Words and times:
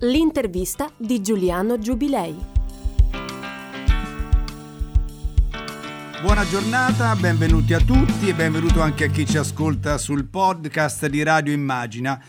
L'intervista 0.00 0.92
di 0.94 1.22
Giuliano 1.22 1.78
Giubilei. 1.78 2.36
Buona 6.20 6.46
giornata, 6.46 7.16
benvenuti 7.16 7.72
a 7.72 7.80
tutti 7.80 8.28
e 8.28 8.34
benvenuto 8.34 8.82
anche 8.82 9.04
a 9.04 9.08
chi 9.08 9.24
ci 9.24 9.38
ascolta 9.38 9.96
sul 9.96 10.26
podcast 10.26 11.06
di 11.06 11.22
Radio 11.22 11.54
Immagina. 11.54 12.22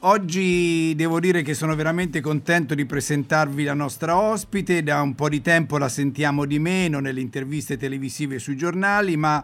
Oggi 0.00 0.94
devo 0.94 1.20
dire 1.20 1.40
che 1.40 1.54
sono 1.54 1.74
veramente 1.74 2.20
contento 2.20 2.74
di 2.74 2.84
presentarvi 2.84 3.64
la 3.64 3.72
nostra 3.72 4.20
ospite, 4.20 4.82
da 4.82 5.00
un 5.00 5.14
po' 5.14 5.30
di 5.30 5.40
tempo 5.40 5.78
la 5.78 5.88
sentiamo 5.88 6.44
di 6.44 6.58
meno 6.58 7.00
nelle 7.00 7.22
interviste 7.22 7.78
televisive 7.78 8.38
sui 8.38 8.58
giornali, 8.58 9.16
ma 9.16 9.42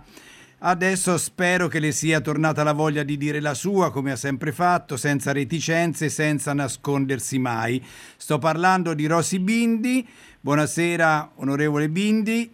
Adesso 0.58 1.18
spero 1.18 1.68
che 1.68 1.78
le 1.78 1.92
sia 1.92 2.20
tornata 2.22 2.62
la 2.62 2.72
voglia 2.72 3.02
di 3.02 3.18
dire 3.18 3.40
la 3.40 3.52
sua, 3.52 3.90
come 3.90 4.12
ha 4.12 4.16
sempre 4.16 4.52
fatto, 4.52 4.96
senza 4.96 5.32
reticenze, 5.32 6.08
senza 6.08 6.54
nascondersi 6.54 7.38
mai. 7.38 7.84
Sto 8.16 8.38
parlando 8.38 8.94
di 8.94 9.06
Rosy 9.06 9.38
Bindi. 9.38 10.06
Buonasera, 10.40 11.32
onorevole 11.36 11.90
Bindi. 11.90 12.50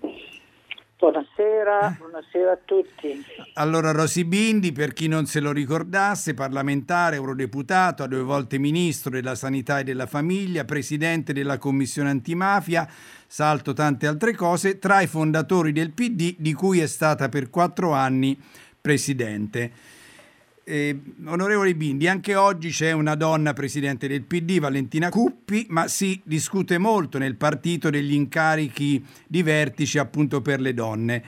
Buonasera, 1.02 1.97
buonasera 1.98 2.52
a 2.52 2.59
tutti. 2.65 3.24
Allora, 3.55 3.91
Rosy 3.91 4.23
Bindi, 4.23 4.70
per 4.70 4.92
chi 4.92 5.09
non 5.09 5.27
se 5.27 5.41
lo 5.41 5.51
ricordasse, 5.51 6.33
parlamentare, 6.33 7.16
eurodeputato, 7.16 8.05
a 8.05 8.06
due 8.06 8.23
volte 8.23 8.56
ministro 8.59 9.11
della 9.11 9.34
Sanità 9.34 9.80
e 9.80 9.84
della 9.84 10.06
Famiglia, 10.06 10.65
presidente 10.65 11.33
della 11.33 11.59
Commissione 11.59 12.11
Antimafia, 12.11 12.87
salto 13.27 13.73
tante 13.73 14.06
altre 14.06 14.37
cose, 14.37 14.78
tra 14.78 15.01
i 15.01 15.09
fondatori 15.09 15.73
del 15.73 15.91
PD, 15.91 16.37
di 16.38 16.52
cui 16.52 16.78
è 16.78 16.87
stata 16.87 17.28
per 17.28 17.50
quattro 17.50 17.91
anni 17.91 18.41
presidente. 18.80 19.73
Eh, 20.65 20.97
onorevole 21.25 21.75
Bindi, 21.75 22.07
anche 22.07 22.37
oggi 22.37 22.70
c'è 22.70 22.92
una 22.92 23.17
donna 23.17 23.53
presidente 23.53 24.06
del 24.06 24.23
PD, 24.23 24.61
Valentina 24.61 25.09
Cuppi, 25.09 25.67
ma 25.70 25.89
si 25.89 26.20
discute 26.25 26.78
molto 26.78 27.19
nel 27.19 27.34
partito 27.34 27.91
degli 27.91 28.12
incarichi 28.12 29.05
di 29.27 29.42
vertice 29.42 29.98
appunto 29.98 30.41
per 30.41 30.61
le 30.61 30.72
donne. 30.72 31.25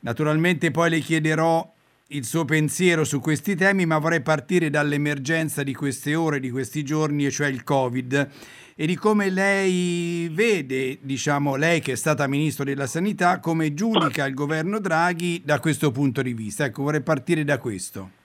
Naturalmente 0.00 0.70
poi 0.70 0.90
le 0.90 1.00
chiederò 1.00 1.72
il 2.08 2.24
suo 2.26 2.44
pensiero 2.44 3.04
su 3.04 3.20
questi 3.20 3.56
temi, 3.56 3.86
ma 3.86 3.96
vorrei 3.96 4.20
partire 4.20 4.68
dall'emergenza 4.68 5.62
di 5.62 5.72
queste 5.72 6.14
ore, 6.14 6.38
di 6.38 6.50
questi 6.50 6.84
giorni, 6.84 7.24
e 7.24 7.30
cioè 7.30 7.46
il 7.46 7.64
Covid, 7.64 8.30
e 8.76 8.86
di 8.86 8.96
come 8.96 9.30
lei 9.30 10.28
vede, 10.30 10.98
diciamo, 11.00 11.56
lei 11.56 11.80
che 11.80 11.92
è 11.92 11.96
stata 11.96 12.26
Ministro 12.26 12.64
della 12.64 12.86
Sanità, 12.86 13.40
come 13.40 13.72
giudica 13.72 14.26
il 14.26 14.34
governo 14.34 14.78
Draghi 14.78 15.40
da 15.42 15.58
questo 15.58 15.90
punto 15.90 16.20
di 16.20 16.34
vista. 16.34 16.66
Ecco, 16.66 16.82
vorrei 16.82 17.00
partire 17.00 17.44
da 17.44 17.56
questo. 17.56 18.22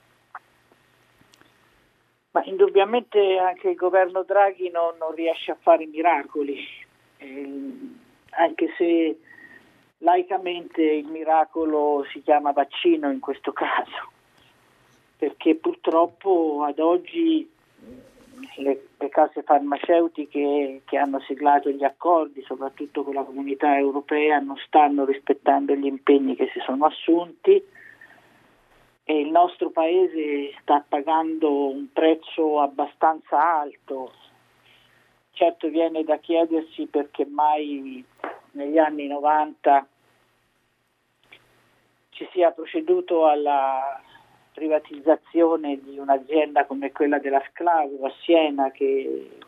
Ma 2.31 2.44
indubbiamente 2.45 3.38
anche 3.38 3.69
il 3.69 3.75
governo 3.75 4.23
Draghi 4.23 4.69
non, 4.69 4.95
non 4.99 5.13
riesce 5.13 5.52
a 5.52 5.58
fare 5.59 5.88
miracoli, 5.88 6.63
eh, 7.17 7.72
anche 8.31 8.73
se 8.77 9.19
laicamente 9.99 10.81
il 10.81 11.07
miracolo 11.07 12.05
si 12.11 12.22
chiama 12.22 12.52
vaccino 12.52 13.11
in 13.11 13.19
questo 13.19 13.52
caso, 13.52 14.11
perché 15.17 15.55
purtroppo 15.55 16.63
ad 16.67 16.77
oggi 16.77 17.50
le, 18.57 18.88
le 18.97 19.09
case 19.09 19.41
farmaceutiche 19.41 20.81
che 20.85 20.97
hanno 20.97 21.19
siglato 21.22 21.69
gli 21.69 21.83
accordi, 21.83 22.44
soprattutto 22.44 23.03
con 23.03 23.16
la 23.16 23.23
comunità 23.23 23.77
europea, 23.77 24.39
non 24.39 24.57
stanno 24.57 25.03
rispettando 25.03 25.73
gli 25.73 25.85
impegni 25.85 26.35
che 26.35 26.50
si 26.53 26.59
sono 26.59 26.85
assunti 26.85 27.61
e 29.10 29.22
il 29.22 29.32
nostro 29.32 29.72
paese 29.72 30.54
sta 30.62 30.86
pagando 30.88 31.72
un 31.72 31.92
prezzo 31.92 32.62
abbastanza 32.62 33.60
alto. 33.60 34.14
Certo 35.32 35.68
viene 35.70 36.04
da 36.04 36.18
chiedersi 36.18 36.86
perché 36.86 37.25
mai 37.25 38.06
negli 38.52 38.78
anni 38.78 39.08
90 39.08 39.88
ci 42.12 42.30
sia 42.31 42.52
proceduto 42.52 43.25
alla 43.25 44.00
privatizzazione 44.53 45.80
di 45.81 45.98
un'azienda 45.98 46.68
come 46.68 46.92
quella 46.92 47.18
della 47.18 47.42
Sclavo 47.50 48.06
a 48.06 48.14
Siena 48.22 48.69
che 48.69 49.40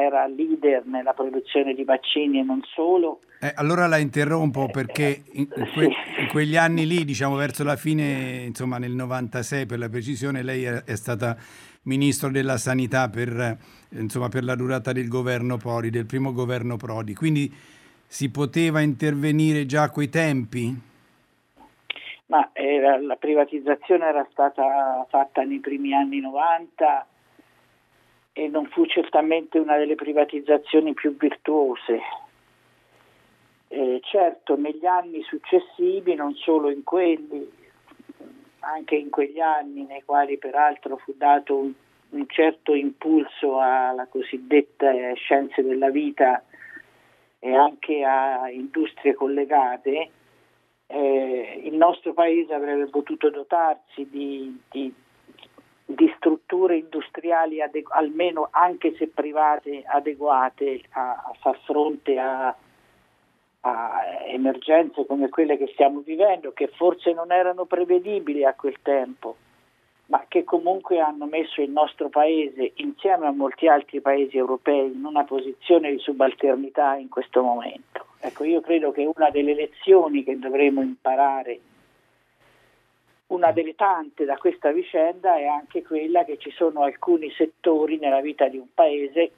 era 0.00 0.26
leader 0.26 0.84
nella 0.86 1.12
produzione 1.12 1.74
di 1.74 1.84
vaccini 1.84 2.38
e 2.38 2.42
non 2.42 2.62
solo. 2.74 3.20
Eh, 3.40 3.52
allora 3.56 3.86
la 3.86 3.98
interrompo 3.98 4.66
eh, 4.66 4.70
perché 4.70 5.22
in, 5.32 5.48
in, 5.54 5.70
que, 5.72 5.84
in, 5.84 6.28
quegli 6.30 6.56
anni 6.56 6.86
lì, 6.86 7.04
diciamo 7.04 7.36
verso 7.36 7.64
la 7.64 7.76
fine, 7.76 8.42
insomma 8.46 8.78
nel 8.78 8.92
96 8.92 9.66
per 9.66 9.78
la 9.78 9.88
precisione, 9.88 10.42
lei 10.42 10.64
è, 10.64 10.84
è 10.84 10.96
stata 10.96 11.36
ministro 11.82 12.30
della 12.30 12.58
sanità 12.58 13.08
per, 13.08 13.56
insomma, 13.90 14.28
per 14.28 14.44
la 14.44 14.54
durata 14.54 14.92
del 14.92 15.08
governo 15.08 15.56
Prodi, 15.56 15.90
del 15.90 16.06
primo 16.06 16.32
governo 16.32 16.76
Prodi. 16.76 17.14
Quindi 17.14 17.52
si 18.06 18.30
poteva 18.30 18.80
intervenire 18.80 19.66
già 19.66 19.84
a 19.84 19.90
quei 19.90 20.08
tempi? 20.08 20.86
Ma 22.26 22.50
era, 22.52 23.00
la 23.00 23.16
privatizzazione 23.16 24.06
era 24.06 24.26
stata 24.30 25.06
fatta 25.08 25.42
nei 25.42 25.60
primi 25.60 25.94
anni 25.94 26.20
90 26.20 27.06
e 28.38 28.46
non 28.46 28.66
fu 28.66 28.86
certamente 28.86 29.58
una 29.58 29.76
delle 29.76 29.96
privatizzazioni 29.96 30.94
più 30.94 31.16
virtuose. 31.16 32.00
Eh, 33.66 33.98
certo, 34.04 34.56
negli 34.56 34.86
anni 34.86 35.22
successivi, 35.22 36.14
non 36.14 36.34
solo 36.34 36.70
in 36.70 36.84
quelli, 36.84 37.50
anche 38.60 38.94
in 38.94 39.10
quegli 39.10 39.40
anni 39.40 39.84
nei 39.86 40.04
quali 40.04 40.38
peraltro 40.38 40.98
fu 40.98 41.14
dato 41.16 41.56
un, 41.56 41.72
un 42.10 42.24
certo 42.28 42.74
impulso 42.74 43.58
alla 43.58 44.06
cosiddetta 44.06 44.92
scienze 45.14 45.64
della 45.64 45.90
vita 45.90 46.40
e 47.40 47.52
anche 47.52 48.04
a 48.04 48.48
industrie 48.50 49.14
collegate, 49.14 50.10
eh, 50.86 51.60
il 51.64 51.74
nostro 51.74 52.12
paese 52.12 52.54
avrebbe 52.54 52.86
potuto 52.86 53.30
dotarsi 53.30 54.08
di, 54.08 54.60
di 54.70 54.94
di 55.90 56.12
strutture 56.16 56.76
industriali 56.76 57.62
adegu- 57.62 57.90
almeno 57.94 58.48
anche 58.50 58.94
se 58.98 59.08
private 59.08 59.84
adeguate 59.86 60.82
a, 60.90 61.12
a 61.12 61.32
far 61.40 61.58
fronte 61.64 62.18
a, 62.18 62.54
a, 63.60 64.00
emergenze 64.26 65.06
come 65.06 65.30
quelle 65.30 65.56
che 65.56 65.70
stiamo 65.72 66.00
vivendo, 66.00 66.52
che 66.52 66.68
forse 66.68 67.14
non 67.14 67.32
erano 67.32 67.64
prevedibili 67.64 68.44
a 68.44 68.52
quel 68.52 68.76
tempo, 68.82 69.36
ma 70.08 70.22
che 70.28 70.44
comunque 70.44 71.00
hanno 71.00 71.24
messo 71.24 71.62
il 71.62 71.70
nostro 71.70 72.10
paese 72.10 72.72
insieme 72.76 73.26
a 73.26 73.32
molti 73.32 73.66
altri 73.66 74.02
paesi 74.02 74.36
europei 74.36 74.92
in 74.92 75.06
una 75.06 75.24
posizione 75.24 75.90
di 75.90 75.98
subalternità 76.00 76.96
in 76.96 77.08
questo 77.08 77.42
momento. 77.42 78.08
Ecco, 78.20 78.44
io 78.44 78.60
credo 78.60 78.90
che 78.92 79.10
una 79.10 79.30
delle 79.30 79.54
lezioni 79.54 80.22
che 80.22 80.38
dovremo 80.38 80.82
imparare 80.82 81.58
una 83.28 83.52
delle 83.52 83.74
tante 83.74 84.24
da 84.24 84.36
questa 84.36 84.70
vicenda 84.72 85.36
è 85.36 85.44
anche 85.44 85.82
quella 85.82 86.24
che 86.24 86.38
ci 86.38 86.50
sono 86.50 86.82
alcuni 86.82 87.30
settori 87.32 87.98
nella 87.98 88.20
vita 88.20 88.48
di 88.48 88.56
un 88.56 88.68
paese, 88.72 89.30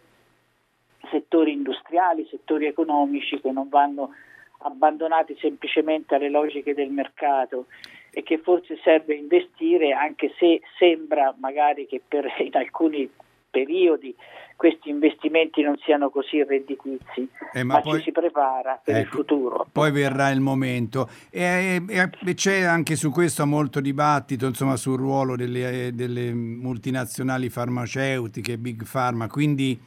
settori 1.11 1.53
industriali, 1.53 2.27
settori 2.31 2.67
economici 2.67 3.41
che 3.41 3.51
non 3.51 3.69
vanno 3.69 4.15
abbandonati 4.59 5.37
semplicemente 5.41 6.15
alle 6.15 6.29
logiche 6.29 6.75
del 6.75 6.91
mercato 6.91 7.67
e 8.11 8.23
che 8.23 8.39
forse 8.39 8.79
serve 8.83 9.15
investire 9.15 9.93
anche 9.93 10.35
se 10.37 10.61
sembra 10.79 11.35
magari 11.39 11.87
che 11.87 12.01
per, 12.07 12.27
in 12.39 12.55
alcuni 12.57 13.11
periodi 13.51 14.15
questi 14.61 14.91
investimenti 14.91 15.63
non 15.63 15.79
siano 15.83 16.11
così 16.11 16.45
redditizi, 16.45 17.27
eh, 17.55 17.65
ma, 17.65 17.77
ma 17.77 17.81
poi, 17.81 17.97
ci 17.97 18.05
si 18.05 18.13
prepara 18.13 18.79
per 18.85 18.97
ecco, 18.97 19.07
il 19.07 19.11
futuro. 19.11 19.67
Poi 19.73 19.91
verrà 19.91 20.29
il 20.29 20.41
momento. 20.41 21.09
E, 21.31 21.83
e, 21.89 22.11
e, 22.27 22.35
c'è 22.35 22.61
anche 22.61 22.95
su 22.95 23.11
questo 23.11 23.47
molto 23.47 23.81
dibattito 23.81 24.45
insomma, 24.45 24.77
sul 24.77 24.99
ruolo 24.99 25.35
delle, 25.35 25.93
delle 25.95 26.35
multinazionali 26.35 27.49
farmaceutiche, 27.49 28.59
Big 28.59 28.85
Pharma, 28.87 29.29
quindi 29.29 29.81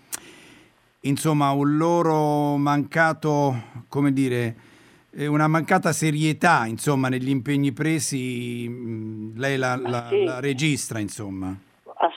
insomma 1.01 1.51
un 1.51 1.77
loro 1.77 2.57
mancato, 2.57 3.56
come 3.88 4.12
dire, 4.12 4.56
una 5.18 5.48
mancata 5.48 5.92
serietà 5.92 6.65
insomma, 6.65 7.10
negli 7.10 7.30
impegni 7.30 7.74
presi, 7.74 9.31
lei 9.36 9.56
la, 9.57 9.75
la, 9.75 10.07
sì. 10.10 10.24
la 10.24 10.39
registra 10.39 10.98
insomma. 10.98 11.56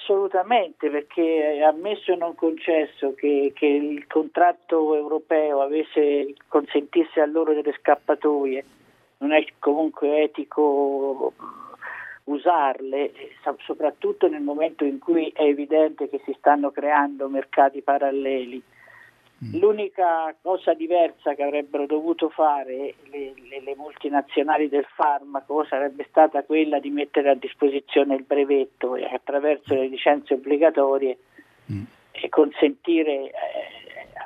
Assolutamente, 0.08 0.88
perché 0.88 1.60
ammesso 1.66 2.12
e 2.12 2.16
non 2.16 2.36
concesso 2.36 3.12
che, 3.14 3.50
che, 3.52 3.66
il 3.66 4.06
contratto 4.06 4.94
europeo 4.94 5.60
avesse, 5.62 6.32
consentisse 6.46 7.20
a 7.20 7.26
loro 7.26 7.52
delle 7.52 7.74
scappatoie, 7.80 8.64
non 9.18 9.32
è 9.32 9.44
comunque 9.58 10.22
etico 10.22 11.32
usarle, 12.22 13.10
soprattutto 13.64 14.28
nel 14.28 14.42
momento 14.42 14.84
in 14.84 15.00
cui 15.00 15.28
è 15.34 15.42
evidente 15.42 16.08
che 16.08 16.20
si 16.24 16.32
stanno 16.38 16.70
creando 16.70 17.28
mercati 17.28 17.82
paralleli 17.82 18.62
Mm. 19.44 19.58
L'unica 19.60 20.34
cosa 20.40 20.72
diversa 20.72 21.34
che 21.34 21.42
avrebbero 21.42 21.84
dovuto 21.84 22.30
fare 22.30 22.94
le, 23.10 23.34
le, 23.50 23.60
le, 23.60 23.74
multinazionali 23.76 24.70
del 24.70 24.86
farmaco 24.94 25.62
sarebbe 25.64 26.06
stata 26.08 26.42
quella 26.42 26.78
di 26.78 26.88
mettere 26.88 27.28
a 27.28 27.34
disposizione 27.34 28.14
il 28.14 28.22
brevetto 28.22 28.96
e 28.96 29.04
attraverso 29.04 29.74
le 29.74 29.88
licenze 29.88 30.34
obbligatorie 30.34 31.18
mm. 31.70 31.82
e 32.12 32.28
consentire 32.30 33.12
eh, 33.12 33.32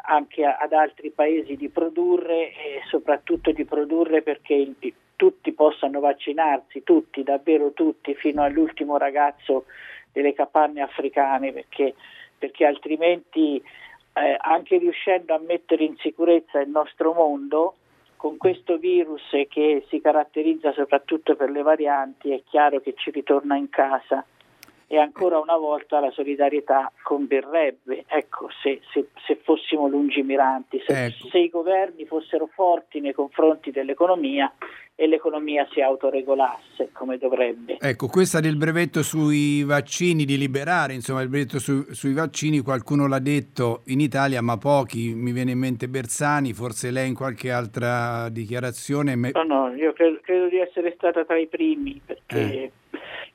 anche 0.06 0.44
ad 0.44 0.72
altri 0.72 1.10
paesi 1.10 1.56
di 1.56 1.68
produrre 1.68 2.52
e 2.52 2.82
soprattutto 2.88 3.50
di 3.50 3.64
produrre 3.64 4.22
perché 4.22 4.54
il, 4.54 4.76
tutti 5.20 5.52
possano 5.52 6.00
vaccinarsi, 6.00 6.82
tutti, 6.82 7.22
davvero 7.22 7.72
tutti, 7.72 8.14
fino 8.14 8.42
all'ultimo 8.42 8.96
ragazzo 8.96 9.66
delle 10.12 10.32
capanne 10.32 10.80
africane, 10.80 11.52
perché, 11.52 11.94
perché 12.38 12.64
altrimenti 12.64 13.62
eh, 14.14 14.36
anche 14.38 14.78
riuscendo 14.78 15.34
a 15.34 15.38
mettere 15.38 15.84
in 15.84 15.96
sicurezza 15.98 16.60
il 16.60 16.70
nostro 16.70 17.12
mondo, 17.12 17.74
con 18.16 18.36
questo 18.36 18.76
virus 18.76 19.22
che 19.48 19.84
si 19.88 20.00
caratterizza 20.00 20.72
soprattutto 20.72 21.36
per 21.36 21.50
le 21.50 21.62
varianti, 21.62 22.32
è 22.32 22.42
chiaro 22.44 22.80
che 22.80 22.92
ci 22.94 23.10
ritorna 23.10 23.56
in 23.56 23.70
casa 23.70 24.24
e 24.92 24.98
ancora 24.98 25.38
una 25.38 25.56
volta 25.56 26.00
la 26.00 26.10
solidarietà 26.10 26.90
converrebbe, 27.04 28.06
ecco, 28.08 28.48
se, 28.60 28.80
se, 28.92 29.06
se 29.24 29.38
fossimo 29.40 29.86
lungimiranti, 29.86 30.82
se, 30.84 31.04
ecco. 31.04 31.28
se, 31.28 31.38
i 31.38 31.48
governi 31.48 32.06
fossero 32.06 32.48
forti 32.52 32.98
nei 32.98 33.12
confronti 33.12 33.70
dell'economia 33.70 34.52
e 34.96 35.06
l'economia 35.06 35.64
si 35.70 35.80
autoregolasse 35.80 36.88
come 36.90 37.18
dovrebbe. 37.18 37.76
Ecco, 37.78 38.08
questa 38.08 38.40
del 38.40 38.56
brevetto 38.56 39.04
sui 39.04 39.62
vaccini, 39.62 40.24
di 40.24 40.36
liberare 40.36 40.92
insomma, 40.92 41.22
il 41.22 41.28
brevetto 41.28 41.60
su, 41.60 41.84
sui 41.92 42.12
vaccini, 42.12 42.58
qualcuno 42.58 43.06
l'ha 43.06 43.20
detto 43.20 43.82
in 43.86 44.00
Italia, 44.00 44.42
ma 44.42 44.58
pochi, 44.58 45.14
mi 45.14 45.30
viene 45.30 45.52
in 45.52 45.58
mente 45.60 45.86
Bersani, 45.86 46.52
forse 46.52 46.90
lei 46.90 47.06
in 47.06 47.14
qualche 47.14 47.52
altra 47.52 48.28
dichiarazione. 48.28 49.14
Me... 49.14 49.30
No, 49.34 49.44
no, 49.44 49.72
io 49.72 49.92
credo, 49.92 50.18
credo, 50.20 50.48
di 50.48 50.58
essere 50.58 50.92
stata 50.96 51.24
tra 51.24 51.38
i 51.38 51.46
primi, 51.46 52.00
perché... 52.04 52.40
Eh 52.40 52.70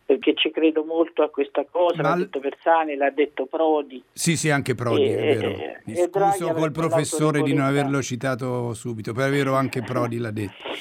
perché 0.05 0.35
ci 0.35 0.51
credo 0.51 0.83
molto 0.83 1.23
a 1.23 1.29
questa 1.29 1.65
cosa, 1.69 2.01
Ma... 2.01 2.09
l'ha 2.09 2.15
detto 2.17 2.39
Bersani, 2.39 2.95
l'ha 2.95 3.09
detto 3.09 3.47
Prodi. 3.47 4.03
Sì, 4.13 4.37
sì, 4.37 4.51
anche 4.51 4.75
Prodi, 4.75 5.03
e, 5.03 5.17
è 5.17 5.37
vero. 5.37 5.55
Mi 5.85 5.95
scuso 5.95 6.53
col 6.53 6.71
professore 6.71 7.41
di 7.41 7.53
non 7.53 7.65
averlo 7.65 8.01
citato 8.01 8.73
subito, 8.73 9.13
per 9.13 9.25
averlo 9.25 9.55
anche 9.55 9.81
Prodi 9.81 10.17
l'ha 10.17 10.31
detto. 10.31 10.73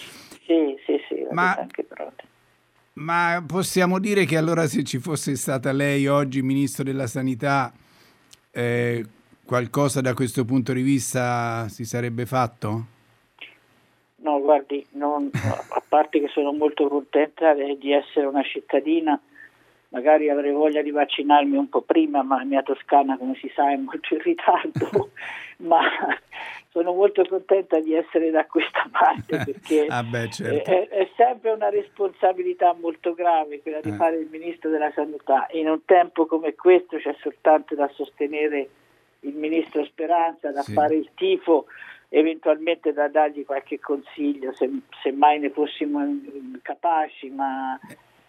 Sì, 0.46 0.76
sì, 0.84 1.00
sì, 1.08 1.26
Ma... 1.30 1.54
anche 1.54 1.84
Prodi. 1.84 2.32
Ma 2.96 3.42
possiamo 3.44 3.98
dire 3.98 4.24
che 4.24 4.36
allora 4.36 4.68
se 4.68 4.84
ci 4.84 4.98
fosse 4.98 5.34
stata 5.34 5.72
lei 5.72 6.06
oggi 6.06 6.42
Ministro 6.42 6.84
della 6.84 7.08
Sanità, 7.08 7.72
eh, 8.52 9.04
qualcosa 9.44 10.00
da 10.00 10.14
questo 10.14 10.44
punto 10.44 10.72
di 10.72 10.82
vista 10.82 11.66
si 11.68 11.84
sarebbe 11.84 12.24
fatto? 12.24 12.92
No, 14.24 14.40
guardi, 14.40 14.84
non, 14.92 15.30
a 15.34 15.82
parte 15.86 16.18
che 16.18 16.28
sono 16.28 16.50
molto 16.52 16.88
contenta 16.88 17.52
di 17.52 17.92
essere 17.92 18.24
una 18.24 18.42
cittadina, 18.42 19.20
magari 19.90 20.30
avrei 20.30 20.50
voglia 20.50 20.80
di 20.80 20.90
vaccinarmi 20.90 21.58
un 21.58 21.68
po' 21.68 21.82
prima, 21.82 22.22
ma 22.22 22.38
la 22.38 22.44
mia 22.44 22.62
Toscana, 22.62 23.18
come 23.18 23.34
si 23.34 23.52
sa, 23.54 23.70
è 23.70 23.76
molto 23.76 24.14
in 24.14 24.22
ritardo, 24.22 25.10
ma 25.68 25.82
sono 26.70 26.94
molto 26.94 27.22
contenta 27.26 27.78
di 27.80 27.92
essere 27.92 28.30
da 28.30 28.46
questa 28.46 28.88
parte 28.90 29.44
perché 29.44 29.86
ah 29.92 30.02
beh, 30.02 30.30
certo. 30.30 30.70
è, 30.70 30.88
è, 30.88 31.08
sempre 31.16 31.50
una 31.50 31.68
responsabilità 31.68 32.74
molto 32.80 33.12
grave 33.12 33.60
quella 33.60 33.80
di 33.82 33.90
eh. 33.90 33.92
fare 33.92 34.16
il 34.16 34.28
Ministro 34.30 34.70
della 34.70 34.90
Sanità. 34.92 35.48
In 35.50 35.68
un 35.68 35.84
tempo 35.84 36.24
come 36.24 36.54
questo 36.54 36.96
c'è 36.96 37.14
soltanto 37.20 37.74
da 37.74 37.88
sostenere 37.92 38.68
il 39.20 39.34
Ministro 39.34 39.84
Speranza, 39.84 40.50
da 40.50 40.62
sì. 40.62 40.72
fare 40.72 40.94
il 40.94 41.10
tifo 41.14 41.66
eventualmente 42.14 42.92
da 42.92 43.08
dargli 43.08 43.44
qualche 43.44 43.80
consiglio 43.80 44.52
se, 44.54 44.70
se 45.02 45.10
mai 45.10 45.40
ne 45.40 45.50
fossimo 45.50 46.00
capaci, 46.62 47.28
ma 47.30 47.78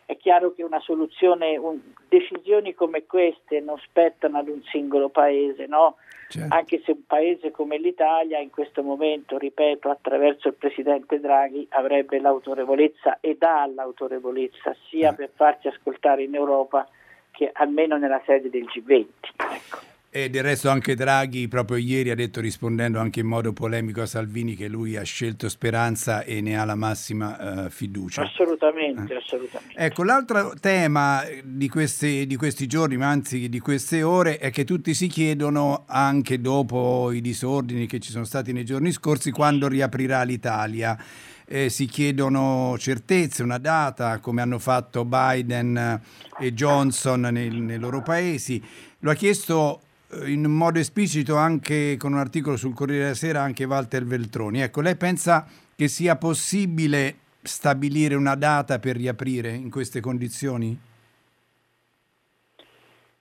è 0.05 0.17
chiaro 0.17 0.53
che 0.53 0.63
una 0.63 0.79
soluzione, 0.79 1.55
un, 1.57 1.79
decisioni 2.07 2.73
come 2.73 3.05
queste 3.05 3.59
non 3.59 3.77
spettano 3.77 4.39
ad 4.39 4.47
un 4.47 4.61
singolo 4.71 5.09
paese, 5.09 5.67
no? 5.67 5.97
certo. 6.29 6.55
anche 6.55 6.81
se 6.83 6.91
un 6.93 7.05
paese 7.05 7.51
come 7.51 7.77
l'Italia 7.77 8.39
in 8.39 8.49
questo 8.49 8.81
momento, 8.81 9.37
ripeto, 9.37 9.89
attraverso 9.89 10.47
il 10.47 10.55
Presidente 10.55 11.19
Draghi 11.19 11.67
avrebbe 11.69 12.19
l'autorevolezza 12.19 13.19
e 13.19 13.35
dà 13.37 13.69
l'autorevolezza 13.71 14.75
sia 14.89 15.11
eh. 15.11 15.15
per 15.15 15.29
farsi 15.35 15.67
ascoltare 15.67 16.23
in 16.23 16.33
Europa 16.33 16.87
che 17.29 17.51
almeno 17.53 17.97
nella 17.97 18.21
sede 18.25 18.49
del 18.49 18.63
G20. 18.63 19.05
Ecco. 19.37 19.94
E 20.15 20.29
del 20.29 20.43
resto 20.43 20.69
anche 20.69 20.95
Draghi 20.95 21.49
proprio 21.49 21.75
ieri 21.75 22.09
ha 22.09 22.15
detto, 22.15 22.39
rispondendo 22.39 22.99
anche 22.99 23.19
in 23.19 23.25
modo 23.25 23.51
polemico 23.51 23.99
a 24.01 24.05
Salvini, 24.05 24.55
che 24.55 24.69
lui 24.69 24.95
ha 24.95 25.03
scelto 25.03 25.49
Speranza 25.49 26.23
e 26.23 26.39
ne 26.39 26.57
ha 26.57 26.63
la 26.63 26.75
massima 26.75 27.65
uh, 27.65 27.69
fiducia. 27.69 28.21
Assolutamente, 28.21 29.13
eh. 29.13 29.17
assolutamente. 29.17 29.77
Ecco, 29.77 30.03
l'altro 30.03 30.53
tema 30.57 31.21
di 31.43 31.67
questi, 31.67 32.25
di 32.27 32.37
questi 32.37 32.65
giorni, 32.65 32.95
ma 32.95 33.09
anzi 33.09 33.49
di 33.49 33.59
queste 33.59 34.03
ore, 34.03 34.37
è 34.37 34.51
che 34.51 34.63
tutti 34.63 34.93
si 34.93 35.07
chiedono, 35.07 35.83
anche 35.85 36.39
dopo 36.39 37.11
i 37.11 37.19
disordini 37.19 37.85
che 37.85 37.99
ci 37.99 38.11
sono 38.11 38.23
stati 38.23 38.53
nei 38.53 38.63
giorni 38.63 38.93
scorsi, 38.93 39.31
quando 39.31 39.67
riaprirà 39.67 40.23
l'Italia. 40.23 40.97
Eh, 41.45 41.67
si 41.67 41.87
chiedono 41.87 42.77
certezze, 42.79 43.43
una 43.43 43.57
data, 43.57 44.19
come 44.19 44.41
hanno 44.41 44.59
fatto 44.59 45.03
Biden 45.03 46.01
e 46.39 46.53
Johnson 46.53 47.19
nei, 47.19 47.49
nei 47.49 47.79
loro 47.79 48.01
paesi. 48.01 48.63
Lo 48.99 49.11
ha 49.11 49.13
chiesto 49.13 49.81
in 50.25 50.43
modo 50.45 50.79
esplicito 50.79 51.35
anche 51.35 51.97
con 51.97 52.13
un 52.13 52.19
articolo 52.19 52.57
sul 52.57 52.73
Corriere 52.73 53.03
della 53.03 53.15
Sera 53.15 53.41
anche 53.41 53.65
Walter 53.65 54.05
Veltroni. 54.05 54.61
Ecco, 54.61 54.81
lei 54.81 54.95
pensa 54.95 55.45
che 55.75 55.87
sia 55.87 56.15
possibile 56.15 57.17
stabilire 57.41 58.15
una 58.15 58.35
data 58.35 58.79
per 58.79 58.95
riaprire 58.95 59.49
in 59.49 59.69
queste 59.69 59.99
condizioni? 59.99 60.77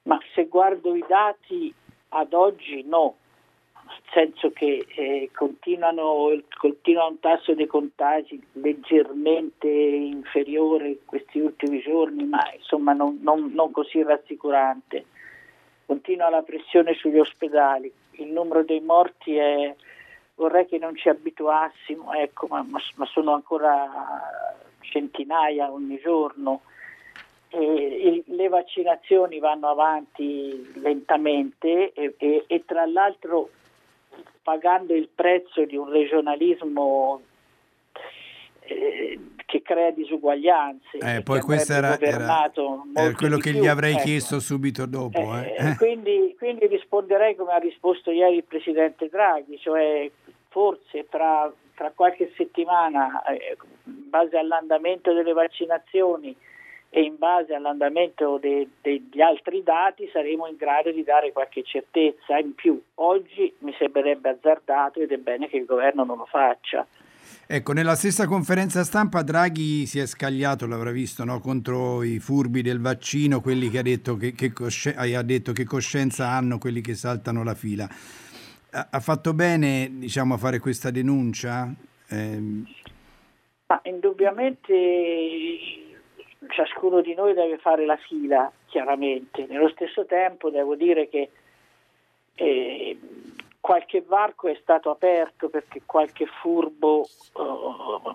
Ma 0.02 0.18
se 0.34 0.46
guardo 0.46 0.94
i 0.94 1.04
dati 1.08 1.72
ad 2.10 2.32
oggi 2.32 2.82
no, 2.86 3.16
nel 3.86 4.02
senso 4.12 4.50
che 4.52 4.86
eh, 4.94 5.30
continuano, 5.34 6.30
continua 6.58 7.06
un 7.06 7.18
tasso 7.20 7.54
dei 7.54 7.66
contagi 7.66 8.42
leggermente 8.52 9.68
inferiore 9.68 10.88
in 10.88 10.98
questi 11.04 11.38
ultimi 11.38 11.80
giorni, 11.80 12.24
ma 12.24 12.42
insomma 12.54 12.92
non, 12.92 13.18
non, 13.22 13.50
non 13.52 13.70
così 13.70 14.02
rassicurante 14.02 15.06
continua 15.86 16.30
la 16.30 16.42
pressione 16.42 16.94
sugli 16.94 17.18
ospedali, 17.18 17.92
il 18.12 18.28
numero 18.28 18.62
dei 18.62 18.80
morti 18.80 19.36
è, 19.36 19.74
vorrei 20.36 20.66
che 20.66 20.78
non 20.78 20.96
ci 20.96 21.08
abituassimo, 21.08 22.12
ecco, 22.12 22.46
ma, 22.48 22.64
ma 22.68 23.06
sono 23.06 23.32
ancora 23.32 23.90
centinaia 24.80 25.70
ogni 25.70 25.98
giorno. 25.98 26.62
E, 27.48 28.22
le 28.26 28.48
vaccinazioni 28.48 29.38
vanno 29.38 29.68
avanti 29.68 30.72
lentamente 30.80 31.92
e, 31.92 32.14
e, 32.18 32.44
e 32.46 32.64
tra 32.64 32.84
l'altro 32.86 33.50
pagando 34.42 34.94
il 34.94 35.08
prezzo 35.12 35.64
di 35.64 35.76
un 35.76 35.88
regionalismo 35.90 37.22
eh, 38.60 39.18
che 39.54 39.62
crea 39.62 39.90
disuguaglianze. 39.92 40.98
Eh, 40.98 41.22
poi 41.22 41.40
questo 41.40 41.74
era, 41.74 41.96
era, 42.00 42.50
era 42.92 43.14
quello 43.14 43.36
che 43.36 43.52
più. 43.52 43.60
gli 43.60 43.68
avrei 43.68 43.92
ecco. 43.92 44.02
chiesto 44.02 44.40
subito 44.40 44.84
dopo. 44.86 45.18
Eh, 45.36 45.54
eh. 45.56 45.76
Quindi, 45.76 46.34
quindi, 46.36 46.66
risponderei 46.66 47.36
come 47.36 47.52
ha 47.52 47.58
risposto 47.58 48.10
ieri 48.10 48.36
il 48.36 48.44
Presidente 48.44 49.08
Draghi, 49.08 49.56
cioè 49.58 50.10
forse 50.48 51.06
tra, 51.08 51.52
tra 51.76 51.92
qualche 51.94 52.32
settimana, 52.36 53.22
eh, 53.26 53.56
in 53.84 54.10
base 54.10 54.36
all'andamento 54.36 55.12
delle 55.12 55.32
vaccinazioni 55.32 56.34
e 56.90 57.02
in 57.02 57.16
base 57.16 57.54
all'andamento 57.54 58.38
de, 58.38 58.66
degli 58.82 59.20
altri 59.20 59.62
dati, 59.62 60.08
saremo 60.12 60.48
in 60.48 60.56
grado 60.56 60.90
di 60.90 61.04
dare 61.04 61.30
qualche 61.30 61.62
certezza 61.62 62.38
in 62.38 62.56
più. 62.56 62.80
Oggi 62.94 63.54
mi 63.58 63.72
sembrerebbe 63.78 64.30
azzardato 64.30 65.00
ed 65.00 65.12
è 65.12 65.18
bene 65.18 65.48
che 65.48 65.58
il 65.58 65.64
governo 65.64 66.02
non 66.02 66.18
lo 66.18 66.26
faccia. 66.26 66.84
Ecco, 67.46 67.72
nella 67.72 67.94
stessa 67.94 68.26
conferenza 68.26 68.84
stampa 68.84 69.22
Draghi 69.22 69.84
si 69.84 69.98
è 69.98 70.06
scagliato, 70.06 70.66
l'avrà 70.66 70.90
visto, 70.90 71.24
no? 71.24 71.40
contro 71.40 72.02
i 72.02 72.18
furbi 72.18 72.62
del 72.62 72.80
vaccino, 72.80 73.42
quelli 73.42 73.68
che 73.68 73.78
ha 73.78 73.82
detto 73.82 74.16
che, 74.16 74.32
che, 74.32 74.52
cosci- 74.52 74.94
ha 74.96 75.22
detto 75.22 75.52
che 75.52 75.64
coscienza 75.64 76.28
hanno 76.28 76.56
quelli 76.56 76.80
che 76.80 76.94
saltano 76.94 77.44
la 77.44 77.54
fila. 77.54 77.86
Ha, 78.70 78.88
ha 78.90 79.00
fatto 79.00 79.34
bene 79.34 79.90
diciamo, 79.92 80.34
a 80.34 80.38
fare 80.38 80.58
questa 80.58 80.90
denuncia? 80.90 81.70
Eh... 82.08 82.40
Ma 83.66 83.80
indubbiamente 83.84 84.72
ciascuno 86.48 87.02
di 87.02 87.14
noi 87.14 87.34
deve 87.34 87.58
fare 87.58 87.84
la 87.84 87.96
fila, 87.96 88.50
chiaramente. 88.66 89.46
Nello 89.48 89.68
stesso 89.68 90.06
tempo 90.06 90.48
devo 90.48 90.76
dire 90.76 91.10
che 91.10 91.30
eh, 92.36 92.98
qualche 93.64 94.04
varco 94.06 94.48
è 94.48 94.58
stato 94.60 94.90
aperto 94.90 95.48
perché 95.48 95.80
qualche 95.86 96.26
furbo 96.26 96.98
uh, 96.98 98.14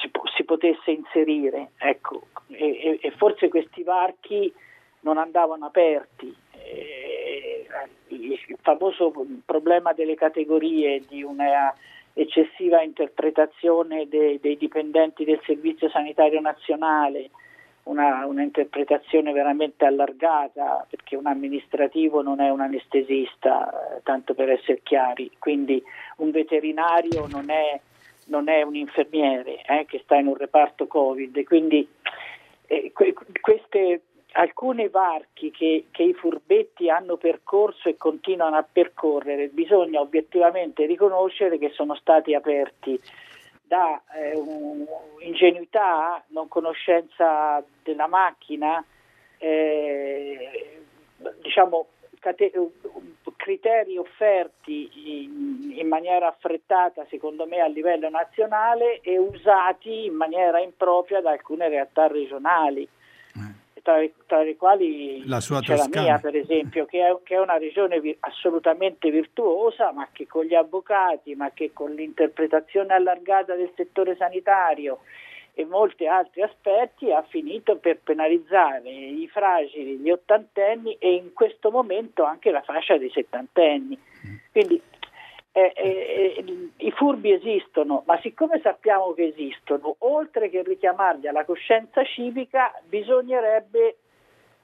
si, 0.00 0.10
si, 0.34 0.44
potesse 0.44 0.92
inserire, 0.92 1.72
ecco, 1.76 2.28
e, 2.46 2.98
e, 3.02 3.10
forse 3.18 3.48
questi 3.48 3.82
varchi 3.82 4.50
non 5.00 5.18
andavano 5.18 5.66
aperti. 5.66 6.34
E, 6.52 7.66
il 8.06 8.56
famoso 8.62 9.12
problema 9.44 9.92
delle 9.92 10.14
categorie 10.14 11.02
di 11.06 11.22
una 11.22 11.74
eccessiva 12.14 12.80
interpretazione 12.80 14.08
dei, 14.08 14.40
dei 14.40 14.56
dipendenti 14.56 15.26
del 15.26 15.42
Servizio 15.44 15.90
Sanitario 15.90 16.40
Nazionale 16.40 17.28
una, 17.86 18.26
una, 18.26 18.42
interpretazione 18.42 19.32
veramente 19.32 19.84
allargata, 19.84 20.86
perché 20.88 21.16
un 21.16 21.26
amministrativo 21.26 22.22
non 22.22 22.40
è 22.40 22.50
un 22.50 22.60
anestesista, 22.60 23.96
eh, 23.96 24.02
tanto 24.02 24.34
per 24.34 24.50
essere 24.50 24.80
chiari, 24.82 25.30
quindi 25.38 25.82
un 26.18 26.30
veterinario 26.30 27.26
non 27.28 27.50
è, 27.50 27.80
non 28.26 28.48
è 28.48 28.62
un 28.62 28.74
infermiere 28.74 29.62
eh, 29.64 29.84
che 29.86 30.00
sta 30.04 30.16
in 30.16 30.26
un 30.26 30.36
reparto 30.36 30.86
Covid, 30.86 31.42
quindi 31.44 31.88
eh, 32.66 32.90
que- 32.92 33.14
queste 33.40 34.02
alcuni 34.32 34.88
varchi 34.88 35.50
che, 35.50 35.86
che, 35.90 36.02
i 36.02 36.12
furbetti 36.12 36.90
hanno 36.90 37.16
percorso 37.16 37.88
e 37.88 37.96
continuano 37.96 38.56
a 38.56 38.66
percorrere, 38.70 39.48
bisogna 39.48 40.00
obiettivamente 40.00 40.84
riconoscere 40.86 41.58
che 41.58 41.70
sono 41.70 41.94
stati 41.94 42.34
aperti 42.34 43.00
da 43.66 44.00
eh, 44.14 44.40
ingenuità, 45.20 46.22
non 46.28 46.48
conoscenza 46.48 47.62
della 47.82 48.06
macchina, 48.06 48.84
eh, 49.38 50.80
diciamo 51.42 51.86
cate- 52.20 52.52
criteri 53.36 53.96
offerti 53.96 54.90
in, 55.22 55.74
in, 55.76 55.86
maniera 55.86 56.28
affrettata 56.28 57.06
secondo 57.08 57.46
me 57.46 57.60
a 57.60 57.68
livello 57.68 58.08
nazionale 58.08 59.00
e 59.00 59.18
usati 59.18 60.06
in 60.06 60.14
maniera 60.14 60.58
impropria 60.60 61.20
da 61.20 61.30
alcune 61.30 61.68
realtà 61.68 62.06
regionali 62.06 62.88
tra, 63.86 64.04
tra 64.26 64.42
le 64.42 64.56
quali 64.56 65.24
la 65.26 65.38
sua 65.38 65.60
c'è 65.60 65.76
Toscana. 65.76 65.94
la 65.94 66.02
mia 66.02 66.18
per 66.18 66.34
esempio, 66.34 66.86
che 66.86 67.06
è, 67.06 67.16
che 67.22 67.36
è 67.36 67.40
una 67.40 67.56
regione 67.56 68.00
vi, 68.00 68.16
assolutamente 68.18 69.08
virtuosa, 69.12 69.92
ma 69.92 70.08
che 70.10 70.26
con 70.26 70.44
gli 70.44 70.54
avvocati, 70.54 71.36
ma 71.36 71.52
che 71.52 71.70
con 71.72 71.92
l'interpretazione 71.92 72.92
allargata 72.92 73.54
del 73.54 73.70
settore 73.76 74.16
sanitario 74.16 74.98
e 75.54 75.64
molti 75.64 76.06
altri 76.06 76.42
aspetti 76.42 77.12
ha 77.12 77.22
finito 77.22 77.76
per 77.76 78.00
penalizzare 78.02 78.90
i 78.90 79.28
fragili, 79.32 79.98
gli 79.98 80.10
ottantenni 80.10 80.96
e 80.98 81.14
in 81.14 81.32
questo 81.32 81.70
momento 81.70 82.24
anche 82.24 82.50
la 82.50 82.62
fascia 82.62 82.98
dei 82.98 83.10
settantenni. 83.10 83.96
Mm. 84.26 84.34
Quindi 84.50 84.82
eh, 85.56 85.72
eh, 85.74 86.44
i 86.76 86.90
furbi 86.90 87.32
esistono, 87.32 88.02
ma 88.06 88.20
siccome 88.20 88.60
sappiamo 88.62 89.14
che 89.14 89.32
esistono, 89.34 89.96
oltre 90.00 90.50
che 90.50 90.62
richiamarli 90.62 91.28
alla 91.28 91.46
coscienza 91.46 92.04
civica, 92.04 92.78
bisognerebbe 92.86 93.96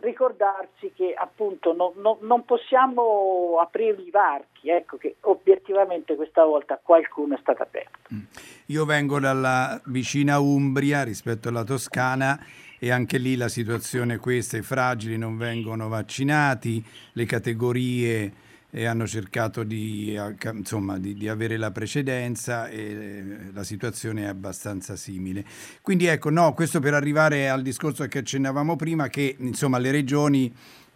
ricordarsi 0.00 0.92
che 0.94 1.14
appunto 1.16 1.72
no, 1.72 1.94
no, 1.96 2.18
non 2.20 2.44
possiamo 2.44 3.56
aprire 3.58 4.02
i 4.02 4.10
varchi, 4.10 4.68
ecco 4.68 4.98
che 4.98 5.16
obiettivamente 5.20 6.14
questa 6.14 6.44
volta 6.44 6.78
qualcuno 6.82 7.36
è 7.36 7.38
stato 7.40 7.62
aperto. 7.62 8.12
Mm. 8.12 8.24
Io 8.66 8.84
vengo 8.84 9.18
dalla 9.18 9.80
vicina 9.86 10.40
Umbria 10.40 11.04
rispetto 11.04 11.48
alla 11.48 11.64
Toscana 11.64 12.38
e 12.78 12.90
anche 12.90 13.16
lì 13.16 13.36
la 13.36 13.48
situazione 13.48 14.14
è 14.14 14.18
questa, 14.18 14.58
i 14.58 14.62
fragili 14.62 15.16
non 15.16 15.38
vengono 15.38 15.88
vaccinati, 15.88 16.84
le 17.12 17.24
categorie 17.24 18.50
e 18.74 18.86
hanno 18.86 19.06
cercato 19.06 19.64
di, 19.64 20.18
insomma, 20.54 20.98
di, 20.98 21.12
di, 21.12 21.28
avere 21.28 21.58
la 21.58 21.70
precedenza 21.70 22.68
e 22.68 22.80
eh, 22.80 23.24
la 23.52 23.64
situazione 23.64 24.22
è 24.22 24.26
abbastanza 24.28 24.96
simile. 24.96 25.44
Quindi 25.82 26.06
ecco, 26.06 26.30
no, 26.30 26.54
questo 26.54 26.80
per 26.80 26.94
arrivare 26.94 27.50
al 27.50 27.60
discorso 27.60 28.06
che 28.06 28.20
accennavamo 28.20 28.74
prima, 28.74 29.08
che 29.08 29.36
insomma 29.40 29.76
le 29.76 29.90
regioni, 29.90 30.50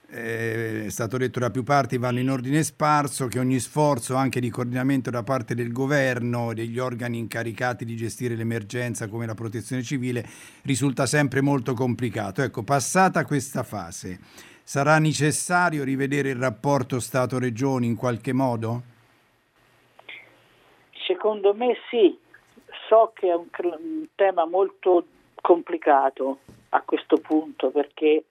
eh, 0.08 0.86
è 0.86 0.88
stato 0.88 1.18
detto 1.18 1.38
da 1.38 1.50
più 1.50 1.64
parti, 1.64 1.98
vanno 1.98 2.18
in 2.18 2.30
ordine 2.30 2.62
sparso, 2.62 3.26
che 3.26 3.38
ogni 3.38 3.60
sforzo 3.60 4.14
anche 4.14 4.40
di 4.40 4.48
coordinamento 4.48 5.10
da 5.10 5.22
parte 5.22 5.54
del 5.54 5.70
governo, 5.70 6.54
degli 6.54 6.78
organi 6.78 7.18
incaricati 7.18 7.84
di 7.84 7.94
gestire 7.94 8.36
l'emergenza 8.36 9.06
come 9.06 9.26
la 9.26 9.34
protezione 9.34 9.82
civile, 9.82 10.26
risulta 10.62 11.04
sempre 11.04 11.42
molto 11.42 11.74
complicato. 11.74 12.40
Ecco, 12.40 12.62
passata 12.62 13.26
questa 13.26 13.62
fase, 13.62 14.18
sarà 14.66 14.98
necessario 14.98 15.84
rivedere 15.84 16.30
il 16.30 16.40
rapporto 16.40 16.98
Stato-Regioni 16.98 17.86
in 17.86 17.94
qualche 17.94 18.32
modo? 18.32 18.82
Secondo 21.06 21.54
me 21.54 21.76
sì, 21.88 22.18
so 22.88 23.12
che 23.14 23.28
è 23.28 23.34
un, 23.34 23.46
un 23.62 24.06
tema 24.16 24.44
molto 24.44 25.06
complicato 25.40 26.40
a 26.70 26.82
questo 26.84 27.18
punto 27.18 27.70
perché 27.70 28.24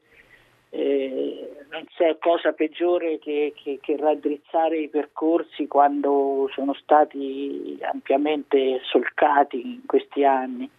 eh, 0.71 1.55
non 1.71 1.85
c'è 1.95 2.17
cosa 2.19 2.51
peggiore 2.51 3.17
che, 3.17 3.53
che, 3.55 3.79
che, 3.81 3.95
raddrizzare 3.95 4.77
i 4.77 4.89
percorsi 4.89 5.67
quando 5.67 6.49
sono 6.53 6.73
stati 6.73 7.79
ampiamente 7.79 8.81
solcati 8.83 9.61
in 9.61 9.85
questi 9.85 10.25
anni 10.25 10.69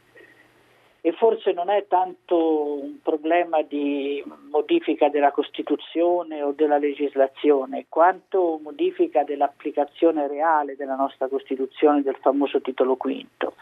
e 1.06 1.12
forse 1.12 1.52
non 1.52 1.70
è 1.70 1.86
tanto 1.86 2.80
un 2.82 3.00
problema 3.00 3.62
di 3.62 4.25
modifica 4.50 5.08
della 5.08 5.30
Costituzione 5.30 6.42
o 6.42 6.50
della 6.50 6.78
legislazione, 6.78 7.86
quanto 7.88 8.58
modifica 8.60 9.22
dell'applicazione 9.22 10.26
reale 10.26 10.75
della 10.75 10.96
nostra 10.96 11.28
Costituzione, 11.28 12.02
del 12.02 12.16
famoso 12.16 12.60
titolo 12.60 12.96
quinto, 12.96 13.54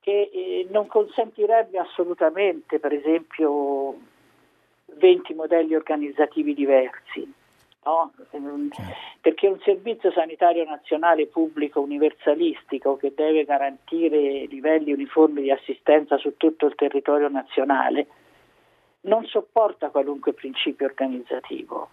che 0.00 0.30
eh, 0.32 0.66
non 0.68 0.88
consentirebbe 0.88 1.78
assolutamente, 1.78 2.80
per 2.80 2.92
esempio, 2.92 3.94
20 4.96 5.34
modelli 5.34 5.76
organizzativi 5.76 6.54
diversi 6.54 7.41
no? 7.84 8.12
perché 9.20 9.46
un 9.48 9.58
servizio 9.60 10.10
sanitario 10.12 10.64
nazionale 10.64 11.26
pubblico 11.26 11.80
universalistico 11.80 12.96
che 12.96 13.12
deve 13.14 13.44
garantire 13.44 14.46
livelli 14.46 14.92
uniformi 14.92 15.42
di 15.42 15.50
assistenza 15.50 16.16
su 16.18 16.36
tutto 16.36 16.66
il 16.66 16.74
territorio 16.74 17.28
nazionale 17.28 18.06
non 19.02 19.24
sopporta 19.26 19.90
qualunque 19.90 20.32
principio 20.32 20.86
organizzativo. 20.86 21.90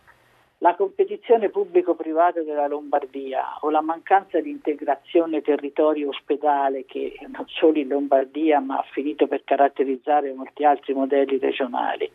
La 0.61 0.75
competizione 0.75 1.49
pubblico-privato 1.49 2.43
della 2.43 2.67
Lombardia 2.67 3.59
o 3.61 3.69
la 3.69 3.81
mancanza 3.81 4.41
di 4.41 4.49
integrazione 4.49 5.41
territorio-ospedale 5.41 6.83
che 6.85 7.17
non 7.27 7.45
solo 7.47 7.79
in 7.79 7.87
Lombardia 7.87 8.59
ma 8.59 8.79
ha 8.79 8.85
finito 8.91 9.25
per 9.25 9.43
caratterizzare 9.45 10.33
molti 10.33 10.65
altri 10.65 10.93
modelli 10.93 11.37
regionali, 11.37 12.11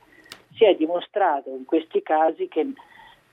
si 0.54 0.64
è 0.64 0.74
dimostrato 0.74 1.48
in 1.48 1.64
questi 1.64 2.02
casi 2.02 2.46
che 2.48 2.66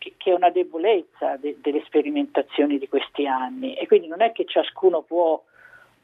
che, 0.02 0.32
è 0.32 0.34
una 0.34 0.50
debolezza 0.50 1.38
de, 1.38 1.58
delle 1.62 1.84
sperimentazioni 1.86 2.80
di 2.80 2.90
questi 2.90 3.28
anni 3.28 3.76
e 3.76 3.86
quindi 3.86 4.08
non 4.08 4.22
è 4.22 4.32
che 4.32 4.46
ciascuno 4.46 5.02
può 5.02 5.42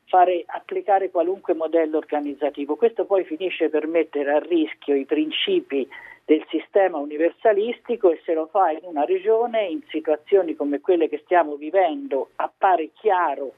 fare 0.05 0.43
applicare 0.45 1.09
qualunque 1.09 1.53
modello 1.53 1.97
organizzativo. 1.97 2.75
Questo 2.75 3.05
poi 3.05 3.23
finisce 3.25 3.69
per 3.69 3.87
mettere 3.87 4.31
a 4.31 4.39
rischio 4.39 4.95
i 4.95 5.05
principi 5.05 5.87
del 6.23 6.45
sistema 6.49 6.97
universalistico 6.97 8.11
e 8.11 8.21
se 8.23 8.33
lo 8.33 8.47
fa 8.47 8.71
in 8.71 8.81
una 8.83 9.05
regione, 9.05 9.65
in 9.65 9.81
situazioni 9.87 10.55
come 10.55 10.79
quelle 10.79 11.09
che 11.09 11.21
stiamo 11.23 11.55
vivendo, 11.55 12.29
appare 12.35 12.91
chiaro 12.93 13.53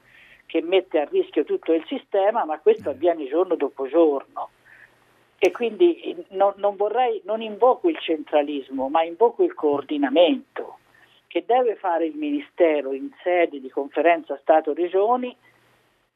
che 0.46 0.62
mette 0.62 1.00
a 1.00 1.04
rischio 1.04 1.44
tutto 1.44 1.72
il 1.72 1.84
sistema, 1.86 2.44
ma 2.44 2.58
questo 2.58 2.90
avviene 2.90 3.26
giorno 3.28 3.54
dopo 3.54 3.86
giorno. 3.86 4.50
E 5.42 5.52
quindi 5.52 6.22
non, 6.32 6.52
non, 6.56 6.76
vorrei, 6.76 7.22
non 7.24 7.40
invoco 7.40 7.88
il 7.88 7.98
centralismo, 7.98 8.90
ma 8.90 9.02
invoco 9.04 9.42
il 9.42 9.54
coordinamento 9.54 10.80
che 11.28 11.44
deve 11.46 11.76
fare 11.76 12.04
il 12.04 12.14
Ministero 12.14 12.92
in 12.92 13.08
sede 13.22 13.58
di 13.58 13.70
conferenza 13.70 14.36
Stato-Regioni 14.42 15.34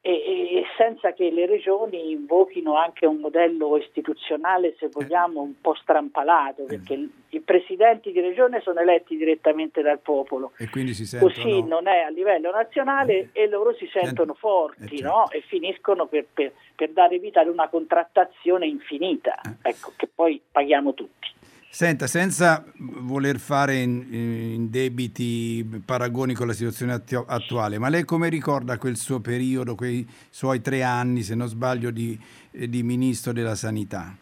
e, 0.07 0.63
senza 0.77 1.13
che 1.13 1.31
le 1.31 1.47
regioni 1.47 2.11
invochino 2.11 2.77
anche 2.77 3.07
un 3.07 3.17
modello 3.17 3.75
istituzionale, 3.77 4.75
se 4.77 4.87
vogliamo, 4.91 5.41
un 5.41 5.59
po' 5.59 5.73
strampalato, 5.73 6.61
eh. 6.61 6.65
perché 6.65 7.07
i 7.29 7.39
presidenti 7.39 8.11
di 8.11 8.19
regione 8.19 8.61
sono 8.61 8.81
eletti 8.81 9.17
direttamente 9.17 9.81
dal 9.81 9.97
popolo. 9.97 10.51
E 10.57 10.69
quindi 10.69 10.93
si 10.93 11.07
sentono... 11.07 11.33
Così 11.33 11.63
non 11.63 11.87
è 11.87 12.01
a 12.01 12.09
livello 12.09 12.51
nazionale 12.51 13.13
eh. 13.13 13.29
e 13.31 13.47
loro 13.47 13.73
si 13.73 13.89
sentono 13.91 14.33
eh. 14.33 14.37
forti 14.37 14.99
certo. 14.99 15.15
no? 15.15 15.29
e 15.31 15.41
finiscono 15.41 16.05
per, 16.05 16.27
per, 16.31 16.51
per, 16.75 16.91
dare 16.91 17.17
vita 17.17 17.41
ad 17.41 17.47
una 17.47 17.67
contrattazione 17.67 18.67
infinita, 18.67 19.41
ecco, 19.63 19.93
che 19.95 20.07
poi 20.13 20.39
paghiamo 20.51 20.93
tutti. 20.93 21.29
Senta, 21.67 22.05
senza 22.05 22.63
voler 23.05 23.39
fare 23.39 23.77
in, 23.77 24.05
in, 24.11 24.69
debiti 24.69 25.81
paragoni 25.85 26.33
con 26.33 26.47
la 26.47 26.53
situazione 26.53 27.01
attuale, 27.27 27.77
ma 27.77 27.89
lei 27.89 28.03
come 28.03 28.29
ricorda 28.29 28.77
quel 28.77 28.97
suo 28.97 29.19
periodo, 29.19 29.75
quei 29.75 30.07
suoi 30.29 30.61
tre 30.61 30.83
anni, 30.83 31.21
se 31.21 31.35
non 31.35 31.47
sbaglio, 31.47 31.91
di, 31.91 32.19
di 32.51 32.83
ministro 32.83 33.31
della 33.31 33.55
sanità? 33.55 34.15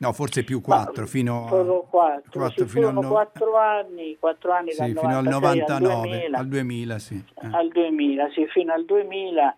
No, 0.00 0.12
forse 0.12 0.44
più 0.44 0.60
quattro, 0.60 1.02
ma, 1.02 1.08
fino, 1.08 1.46
a, 1.46 1.48
quattro, 1.48 1.86
quattro, 2.30 2.64
sì, 2.66 2.70
fino 2.70 2.88
al 2.88 2.94
no... 2.94 3.08
quattro 3.08 3.56
anni, 3.56 4.16
quattro 4.20 4.52
anni 4.52 4.70
sì, 4.70 4.84
fino 4.84 5.18
al 5.18 5.24
99, 5.24 5.72
al 5.72 5.80
2000, 5.80 6.38
al 6.38 6.46
2000 6.46 6.98
sì. 7.00 7.24
Eh. 7.42 7.48
Al 7.50 7.68
2000, 7.68 8.30
sì, 8.30 8.46
fino 8.46 8.72
al 8.72 8.84
2000 8.84 9.56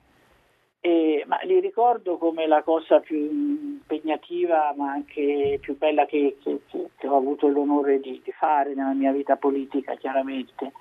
eh, 0.82 1.24
ma 1.26 1.38
li 1.42 1.60
ricordo 1.60 2.16
come 2.16 2.46
la 2.46 2.62
cosa 2.62 3.00
più 3.00 3.16
impegnativa 3.16 4.72
ma 4.76 4.92
anche 4.92 5.58
più 5.60 5.76
bella 5.76 6.06
che, 6.06 6.38
che, 6.42 6.60
che 6.96 7.06
ho 7.06 7.16
avuto 7.16 7.48
l'onore 7.48 8.00
di, 8.00 8.20
di, 8.24 8.32
fare 8.32 8.74
nella 8.74 8.94
mia 8.94 9.12
vita 9.12 9.36
politica, 9.36 9.94
chiaramente. 9.96 10.72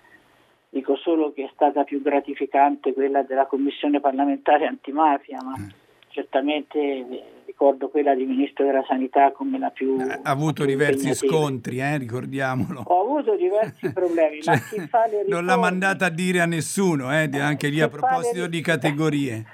Dico 0.69 0.95
solo 0.95 1.33
che 1.33 1.45
è 1.45 1.49
stata 1.53 1.83
più 1.83 2.01
gratificante 2.01 2.93
quella 2.93 3.23
della 3.23 3.47
Commissione 3.47 3.99
parlamentare 3.99 4.67
antimafia, 4.67 5.39
ma 5.43 5.55
mm. 5.57 5.67
certamente 6.09 7.05
ricordo 7.45 7.89
quella 7.89 8.15
di 8.15 8.23
Ministro 8.23 8.63
della 8.63 8.85
Sanità 8.87 9.31
come 9.31 9.59
la 9.59 9.71
più... 9.71 9.97
Ha 9.99 10.29
avuto 10.29 10.63
più 10.63 10.71
diversi 10.71 11.13
scontri, 11.13 11.79
eh, 11.79 11.97
ricordiamolo. 11.97 12.83
Ho 12.85 13.01
avuto 13.01 13.35
diversi 13.35 13.91
problemi, 13.91 14.41
Cioè, 14.41 14.53
ma 14.53 14.61
chi 14.61 14.87
fa 14.87 15.07
le 15.07 15.23
riforme... 15.23 15.27
non 15.27 15.45
l'ha 15.45 15.57
mandata 15.57 16.05
a 16.05 16.09
dire 16.09 16.39
a 16.39 16.45
nessuno, 16.45 17.11
eh, 17.11 17.29
anche 17.33 17.67
lì 17.67 17.81
a 17.81 17.85
le 17.85 17.91
proposito 17.91 18.43
ri- 18.43 18.49
di 18.49 18.61
categorie. 18.61 19.45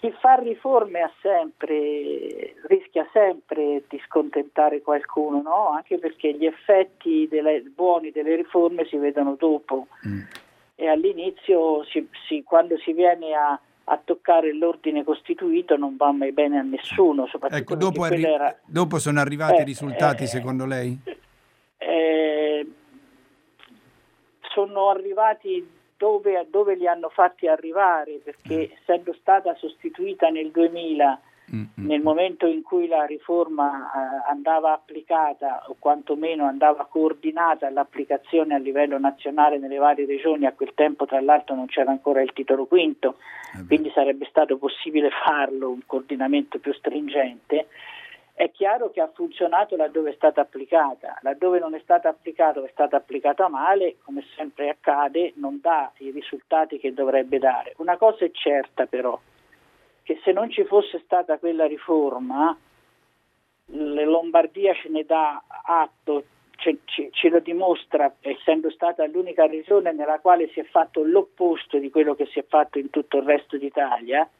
Chi 0.00 0.12
fa 0.20 0.34
riforme 0.34 1.00
ha 1.00 1.10
sempre, 1.20 2.54
rischia 2.68 3.04
sempre 3.12 3.82
di 3.88 4.00
scontentare 4.06 4.80
qualcuno, 4.80 5.42
no? 5.42 5.70
Anche 5.70 5.98
perché 5.98 6.32
gli 6.34 6.46
effetti 6.46 7.26
delle- 7.28 7.62
buoni 7.62 8.12
delle 8.12 8.36
riforme 8.36 8.84
si 8.86 8.96
vedono 8.96 9.34
dopo 9.36 9.88
Mm. 10.06 10.20
e 10.76 10.86
all'inizio, 10.88 11.82
si- 11.86 12.08
si- 12.28 12.44
quando 12.44 12.78
si 12.78 12.92
viene 12.92 13.34
a, 13.34 13.58
a 13.90 14.00
toccare 14.04 14.52
l'ordine 14.54 15.02
costituito, 15.02 15.76
non 15.76 15.96
va 15.96 16.12
mai 16.12 16.30
bene 16.30 16.58
a 16.58 16.62
nessuno. 16.62 17.26
Soprattutto 17.26 17.60
Ecco, 17.60 17.74
dopo, 17.74 18.04
arri- 18.04 18.22
era- 18.22 18.56
dopo 18.66 18.98
sono 19.00 19.18
arrivati 19.18 19.56
i 19.56 19.62
Eh, 19.62 19.64
risultati 19.64 20.22
eh, 20.22 20.26
secondo 20.28 20.64
lei? 20.64 20.96
eh, 21.78 22.66
sono 24.54 24.90
arrivati 24.90 25.76
dove, 25.98 26.46
dove 26.48 26.74
li 26.74 26.86
hanno 26.86 27.10
fatti 27.10 27.46
arrivare, 27.46 28.20
perché 28.24 28.72
essendo 28.80 29.14
stata 29.20 29.54
sostituita 29.56 30.28
nel 30.30 30.50
2000, 30.50 31.20
Mm, 31.54 31.62
mm. 31.80 31.86
nel 31.86 32.02
momento 32.02 32.46
in 32.46 32.62
cui 32.62 32.86
la 32.88 33.06
riforma 33.06 33.90
eh, 33.90 34.30
andava 34.30 34.74
applicata 34.74 35.64
o 35.68 35.76
quantomeno 35.78 36.44
andava 36.44 36.84
coordinata 36.84 37.66
all'applicazione 37.66 38.54
a 38.54 38.58
livello 38.58 38.98
nazionale 38.98 39.56
nelle 39.58 39.78
varie 39.78 40.04
regioni, 40.04 40.44
a 40.44 40.52
quel 40.52 40.72
tempo 40.74 41.06
tra 41.06 41.20
l'altro 41.22 41.54
non 41.54 41.64
c'era 41.64 41.90
ancora 41.90 42.20
il 42.20 42.34
titolo 42.34 42.66
quinto, 42.66 43.16
Eh 43.54 43.64
quindi 43.66 43.90
sarebbe 43.94 44.26
stato 44.28 44.58
possibile 44.58 45.08
farlo, 45.24 45.70
un 45.70 45.80
coordinamento 45.86 46.58
più 46.58 46.74
stringente, 46.74 47.68
è 48.38 48.52
chiaro 48.52 48.92
che 48.92 49.00
ha 49.00 49.10
funzionato 49.12 49.74
laddove 49.74 50.10
è 50.10 50.14
stata 50.14 50.40
applicata, 50.40 51.18
laddove 51.22 51.58
non 51.58 51.74
è 51.74 51.80
stata 51.80 52.08
applicata 52.08 52.60
o 52.60 52.64
è 52.64 52.70
stata 52.70 52.96
applicata 52.96 53.48
male, 53.48 53.96
come 54.04 54.24
sempre 54.36 54.68
accade, 54.68 55.32
non 55.38 55.58
dà 55.60 55.90
i 55.98 56.12
risultati 56.12 56.78
che 56.78 56.94
dovrebbe 56.94 57.40
dare. 57.40 57.74
Una 57.78 57.96
cosa 57.96 58.24
è 58.24 58.30
certa 58.30 58.86
però, 58.86 59.18
che 60.04 60.20
se 60.22 60.30
non 60.30 60.50
ci 60.50 60.62
fosse 60.62 61.00
stata 61.00 61.38
quella 61.38 61.66
riforma, 61.66 62.56
la 63.64 64.04
Lombardia 64.04 64.72
ce 64.72 64.88
ne 64.88 65.02
dà 65.02 65.42
atto, 65.64 66.22
ce, 66.58 66.78
ce- 66.84 67.08
ce 67.10 67.28
lo 67.30 67.40
dimostra, 67.40 68.14
essendo 68.20 68.70
stata 68.70 69.04
l'unica 69.08 69.46
regione 69.46 69.90
nella 69.90 70.20
quale 70.20 70.48
si 70.52 70.60
è 70.60 70.64
fatto 70.64 71.02
l'opposto 71.02 71.78
di 71.78 71.90
quello 71.90 72.14
che 72.14 72.26
si 72.26 72.38
è 72.38 72.44
fatto 72.46 72.78
in 72.78 72.90
tutto 72.90 73.16
il 73.16 73.24
resto 73.24 73.56
d'Italia. 73.56 74.30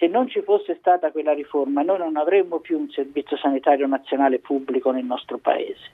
Se 0.00 0.06
non 0.06 0.28
ci 0.28 0.40
fosse 0.40 0.76
stata 0.78 1.10
quella 1.10 1.34
riforma, 1.34 1.82
noi 1.82 1.98
non 1.98 2.16
avremmo 2.16 2.58
più 2.58 2.78
un 2.78 2.88
servizio 2.88 3.36
sanitario 3.36 3.86
nazionale 3.86 4.38
pubblico 4.38 4.90
nel 4.92 5.04
nostro 5.04 5.36
paese. 5.36 5.90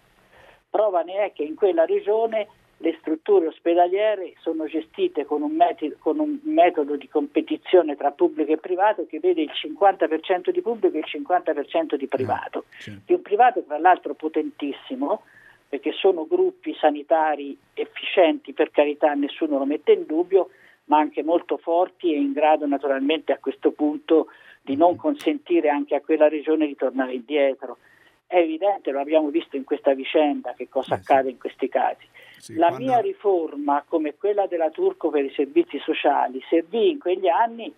Prova 0.70 1.02
ne 1.02 1.24
è 1.24 1.32
che 1.32 1.42
in 1.42 1.56
quella 1.56 1.84
regione 1.84 2.46
le 2.76 2.96
strutture 3.00 3.48
ospedaliere 3.48 4.34
sono 4.42 4.66
gestite 4.66 5.24
con 5.24 5.42
un, 5.42 5.50
metodo, 5.56 5.96
con 5.98 6.20
un 6.20 6.38
metodo 6.42 6.94
di 6.94 7.08
competizione 7.08 7.96
tra 7.96 8.12
pubblico 8.12 8.52
e 8.52 8.58
privato 8.58 9.06
che 9.06 9.18
vede 9.18 9.42
il 9.42 9.50
50% 9.52 10.50
di 10.50 10.60
pubblico 10.60 10.94
e 10.94 11.00
il 11.00 11.22
50% 11.24 11.96
di 11.96 12.06
privato. 12.06 12.66
certo. 12.78 13.00
Di 13.06 13.12
un 13.12 13.22
privato 13.22 13.64
tra 13.64 13.78
l'altro 13.78 14.14
potentissimo, 14.14 15.22
perché 15.68 15.90
sono 15.90 16.28
gruppi 16.28 16.76
sanitari 16.78 17.58
efficienti, 17.74 18.52
per 18.52 18.70
carità 18.70 19.14
nessuno 19.14 19.58
lo 19.58 19.64
mette 19.64 19.90
in 19.90 20.06
dubbio, 20.06 20.50
ma 20.86 20.98
anche 20.98 21.22
molto 21.22 21.56
forti 21.56 22.12
e 22.12 22.16
in 22.18 22.32
grado 22.32 22.66
naturalmente 22.66 23.32
a 23.32 23.38
questo 23.38 23.70
punto 23.72 24.28
di 24.62 24.76
non 24.76 24.96
consentire 24.96 25.68
anche 25.68 25.94
a 25.94 26.00
quella 26.00 26.28
regione 26.28 26.66
di 26.66 26.74
tornare 26.76 27.14
indietro. 27.14 27.78
È 28.26 28.36
evidente, 28.38 28.90
lo 28.90 28.98
abbiamo 29.00 29.28
visto 29.28 29.54
in 29.56 29.62
questa 29.64 29.94
vicenda, 29.94 30.52
che 30.56 30.68
cosa 30.68 30.94
Eh 30.96 30.98
sì. 30.98 31.02
accade 31.12 31.30
in 31.30 31.38
questi 31.38 31.68
casi. 31.68 32.06
Sì, 32.38 32.54
La 32.56 32.68
quando- 32.68 32.86
mia 32.86 32.98
riforma, 32.98 33.84
come 33.86 34.14
quella 34.16 34.46
della 34.46 34.70
Turco 34.70 35.10
per 35.10 35.24
i 35.24 35.32
servizi 35.34 35.78
sociali, 35.78 36.42
servì 36.48 36.90
in 36.90 36.98
quegli 36.98 37.28
anni 37.28 37.72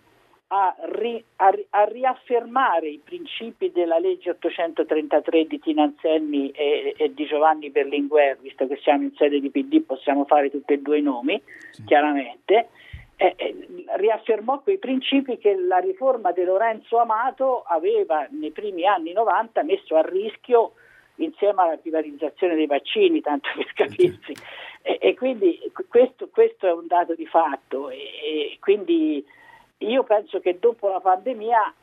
a, 0.50 0.74
ri- 0.92 1.22
a 1.36 1.52
a 1.70 1.84
riaffermare 1.84 2.88
i 2.88 3.00
principi 3.04 3.70
della 3.70 3.98
legge 3.98 4.30
833 4.30 5.44
di 5.46 5.58
Tina 5.58 5.82
Anselmi 5.82 6.50
e, 6.52 6.94
e 6.96 7.12
di 7.12 7.26
Giovanni 7.26 7.68
Berlinguer, 7.68 8.38
visto 8.40 8.66
che 8.66 8.76
siamo 8.82 9.02
in 9.02 9.12
sede 9.16 9.40
di 9.40 9.50
PD 9.50 9.82
possiamo 9.82 10.24
fare 10.24 10.50
tutti 10.50 10.72
e 10.72 10.78
due 10.78 10.98
i 10.98 11.02
nomi, 11.02 11.38
Sì. 11.72 11.84
chiaramente, 11.84 12.68
eh, 13.20 13.34
eh, 13.36 13.66
riaffermò 13.96 14.60
quei 14.60 14.78
principi 14.78 15.38
che 15.38 15.56
la 15.56 15.78
riforma 15.78 16.30
di 16.30 16.44
Lorenzo 16.44 16.98
Amato 16.98 17.64
aveva 17.66 18.24
nei 18.30 18.52
primi 18.52 18.86
anni 18.86 19.12
90 19.12 19.64
messo 19.64 19.96
a 19.96 20.02
rischio 20.02 20.74
insieme 21.16 21.62
alla 21.62 21.76
privatizzazione 21.76 22.54
dei 22.54 22.66
vaccini, 22.66 23.20
tanto 23.20 23.48
per 23.56 23.72
capirsi. 23.74 24.32
E, 24.82 24.98
e 25.00 25.14
quindi 25.14 25.58
questo, 25.88 26.28
questo 26.28 26.68
è 26.68 26.72
un 26.72 26.86
dato 26.86 27.14
di 27.14 27.26
fatto 27.26 27.90
e, 27.90 27.96
e 28.52 28.58
quindi 28.60 29.24
io 29.78 30.04
penso 30.04 30.38
che 30.38 30.58
dopo 30.60 30.88
la 30.88 31.00
pandemia 31.00 31.74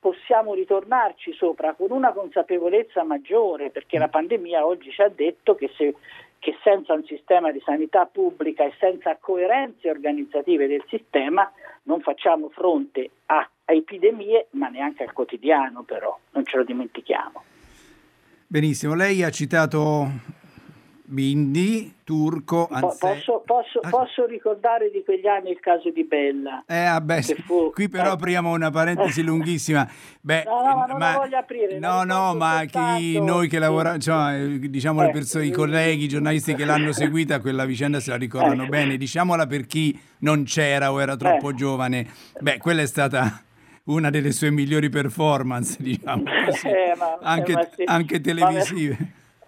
possiamo 0.00 0.54
ritornarci 0.54 1.32
sopra 1.34 1.74
con 1.74 1.92
una 1.92 2.12
consapevolezza 2.12 3.04
maggiore, 3.04 3.70
perché 3.70 3.98
la 3.98 4.08
pandemia 4.08 4.66
oggi 4.66 4.90
ci 4.90 5.02
ha 5.02 5.08
detto 5.08 5.54
che, 5.54 5.70
se, 5.76 5.94
che 6.40 6.56
senza 6.64 6.94
un 6.94 7.04
sistema 7.04 7.52
di 7.52 7.60
sanità 7.64 8.06
pubblica 8.06 8.64
e 8.64 8.72
senza 8.80 9.16
coerenze 9.20 9.90
organizzative 9.90 10.66
del 10.66 10.82
sistema 10.88 11.48
non 11.84 12.00
facciamo 12.00 12.48
fronte 12.48 13.10
a, 13.26 13.48
a 13.66 13.72
epidemie, 13.72 14.48
ma 14.52 14.68
neanche 14.68 15.04
al 15.04 15.12
quotidiano 15.12 15.82
però, 15.82 16.18
non 16.32 16.44
ce 16.44 16.56
lo 16.56 16.64
dimentichiamo. 16.64 17.44
Benissimo, 18.46 18.94
lei 18.94 19.22
ha 19.22 19.30
citato 19.30 20.08
Bindi, 21.10 21.92
Turco, 22.04 22.66
Po- 22.68 22.74
Anse- 22.74 22.96
posso, 23.00 23.42
posso- 23.44 23.80
Ah, 23.82 23.88
posso 23.88 24.26
ricordare 24.26 24.90
di 24.92 25.02
quegli 25.04 25.26
anni 25.26 25.50
il 25.50 25.58
caso 25.58 25.90
di 25.90 26.04
Bella? 26.04 26.62
Eh, 26.68 26.84
vabbè, 26.84 27.20
sì. 27.20 27.34
fu- 27.34 27.72
qui 27.72 27.88
però 27.88 28.10
eh. 28.10 28.12
apriamo 28.12 28.52
una 28.52 28.70
parentesi 28.70 29.20
lunghissima. 29.22 29.88
Beh, 30.20 30.44
No, 30.46 30.62
no, 30.62 30.76
ma 30.76 30.84
non 30.86 30.98
la 31.00 31.14
voglio 31.16 31.36
aprire, 31.36 31.78
No, 31.80 32.04
no, 32.04 32.34
ma 32.36 32.62
chi, 32.64 33.20
noi 33.20 33.48
che 33.48 33.58
lavoriamo, 33.58 33.96
insomma, 33.96 34.36
eh, 34.36 34.58
diciamo 34.70 35.02
le 35.02 35.08
Eh, 35.08 35.12
persone, 35.12 35.46
i 35.46 35.50
colleghi, 35.50 36.04
i 36.04 36.08
giornalisti 36.08 36.54
che 36.54 36.64
l'hanno 36.64 36.92
seguita, 36.92 37.40
quella 37.40 37.64
vicenda 37.64 37.98
se 37.98 38.10
la 38.10 38.16
ricordano 38.16 38.64
Eh. 38.64 38.68
bene. 38.68 38.96
Diciamola 38.96 39.46
per 39.48 39.66
chi 39.66 39.98
non 40.18 40.44
c'era 40.44 40.92
o 40.92 41.00
era 41.02 41.16
troppo 41.16 41.50
Eh. 41.50 41.54
giovane. 41.54 42.06
Beh, 42.38 42.58
quella 42.58 42.82
è 42.82 42.86
stata 42.86 43.42
una 43.84 44.10
delle 44.10 44.30
sue 44.30 44.50
migliori 44.52 44.88
performance, 44.90 45.76
diciamo 45.80 46.22
così, 46.46 46.68
Eh, 46.68 46.94
ma- 46.96 47.18
anche, 47.20 47.50
eh, 47.50 47.54
ma 47.56 47.68
sì. 47.74 47.82
anche 47.84 48.20
televisive. 48.20 48.96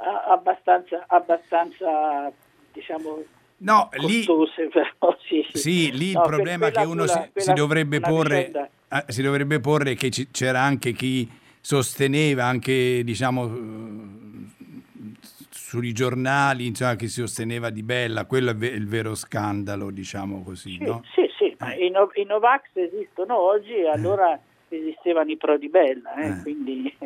Abbastanza, 0.02 1.04
abbastanza 1.06 2.32
diciamo 2.72 3.22
No, 3.58 3.88
lì, 3.92 4.24
costose 4.24 4.66
però 4.72 5.16
sì, 5.28 5.46
sì. 5.52 5.58
Sì, 5.58 5.90
lì 5.96 6.06
il 6.08 6.14
No, 6.14 6.22
que- 6.22 6.28
problema 6.30 6.70
che 6.70 6.82
uno 6.82 7.06
fu 7.06 7.12
si, 7.12 7.30
si 7.34 7.52
dovrebbe 7.52 8.00
porre, 8.00 8.50
eh, 8.88 9.04
si 9.08 9.22
dovrebbe 9.22 9.60
porre 9.60 9.94
che 9.94 10.10
ci- 10.10 10.28
c'era 10.32 10.60
anche 10.60 10.92
chi 10.92 11.30
sosteneva, 11.60 12.44
anche 12.44 13.02
diciamo 13.04 13.44
eh, 13.46 15.20
sui 15.50 15.92
giornali, 15.92 16.66
insomma, 16.66 16.96
che 16.96 17.06
si 17.06 17.20
sosteneva 17.20 17.70
di 17.70 17.82
Bella, 17.84 18.24
quello 18.26 18.50
è 18.50 18.54
il 18.66 18.88
vero 18.88 19.14
scandalo, 19.14 19.90
diciamo 19.92 20.42
così, 20.42 20.76
sì, 20.78 20.82
no? 20.84 21.02
sì, 21.14 21.30
sì, 21.38 21.56
ma 21.60 21.74
i, 21.74 21.88
no- 21.90 22.10
i 22.14 22.24
Novax 22.24 22.62
esistono 22.74 23.38
oggi 23.38 23.74
e 23.74 23.88
allora 23.88 24.38
esistevano 24.68 25.30
i 25.30 25.36
pro 25.36 25.56
di 25.56 25.68
Bella, 25.68 26.14
eh, 26.16 26.26
Eh. 26.30 26.42
quindi 26.42 26.92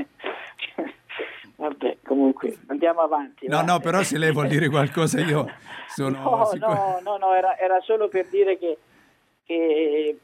vabbè, 1.57 1.99
comunque 2.05 2.57
andiamo 2.67 3.01
avanti. 3.01 3.47
No, 3.49 3.57
va. 3.59 3.63
no, 3.63 3.81
però 3.81 4.03
se 4.03 4.19
lei 4.19 4.33
vuol 4.33 4.49
dire 4.49 4.69
qualcosa 4.69 5.21
io 5.21 5.47
sono 5.89 6.19
no, 6.23 6.45
sicuro. 6.47 6.73
no, 6.75 7.01
no, 7.03 7.17
no, 7.17 7.35
era, 7.35 7.57
era 7.59 7.81
solo 7.81 8.09
per 8.09 8.27
dire 8.29 8.59
che, 8.59 8.77
che 9.45 10.17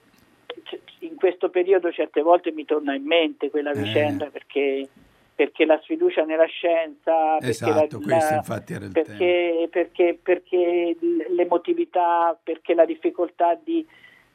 in 1.01 1.14
questo 1.16 1.49
periodo 1.51 1.90
certe 1.92 2.23
volte 2.23 2.53
mi 2.53 2.64
torna 2.64 2.95
in 2.95 3.05
mente 3.05 3.51
quella 3.51 3.71
Eh. 3.73 3.83
vicenda 3.83 4.27
perché, 4.27 4.87
perché 5.35 5.64
la 5.64 5.79
sfiducia 5.83 6.25
nella 6.25 6.45
scienza, 6.47 7.33
perché, 7.38 7.47
Esatto, 7.49 7.99
la- 7.99 8.05
questo 8.05 8.31
la- 8.31 8.37
infatti 8.37 8.73
era 8.75 8.85
il 8.85 8.92
tema. 8.92 9.07
perché, 9.07 9.68
perché, 9.71 10.18
perché 10.23 10.97
l- 11.01 11.35
l'emotività, 11.35 12.38
perché 12.40 12.75
la 12.75 12.85
difficoltà 12.85 13.59
di, 13.62 13.85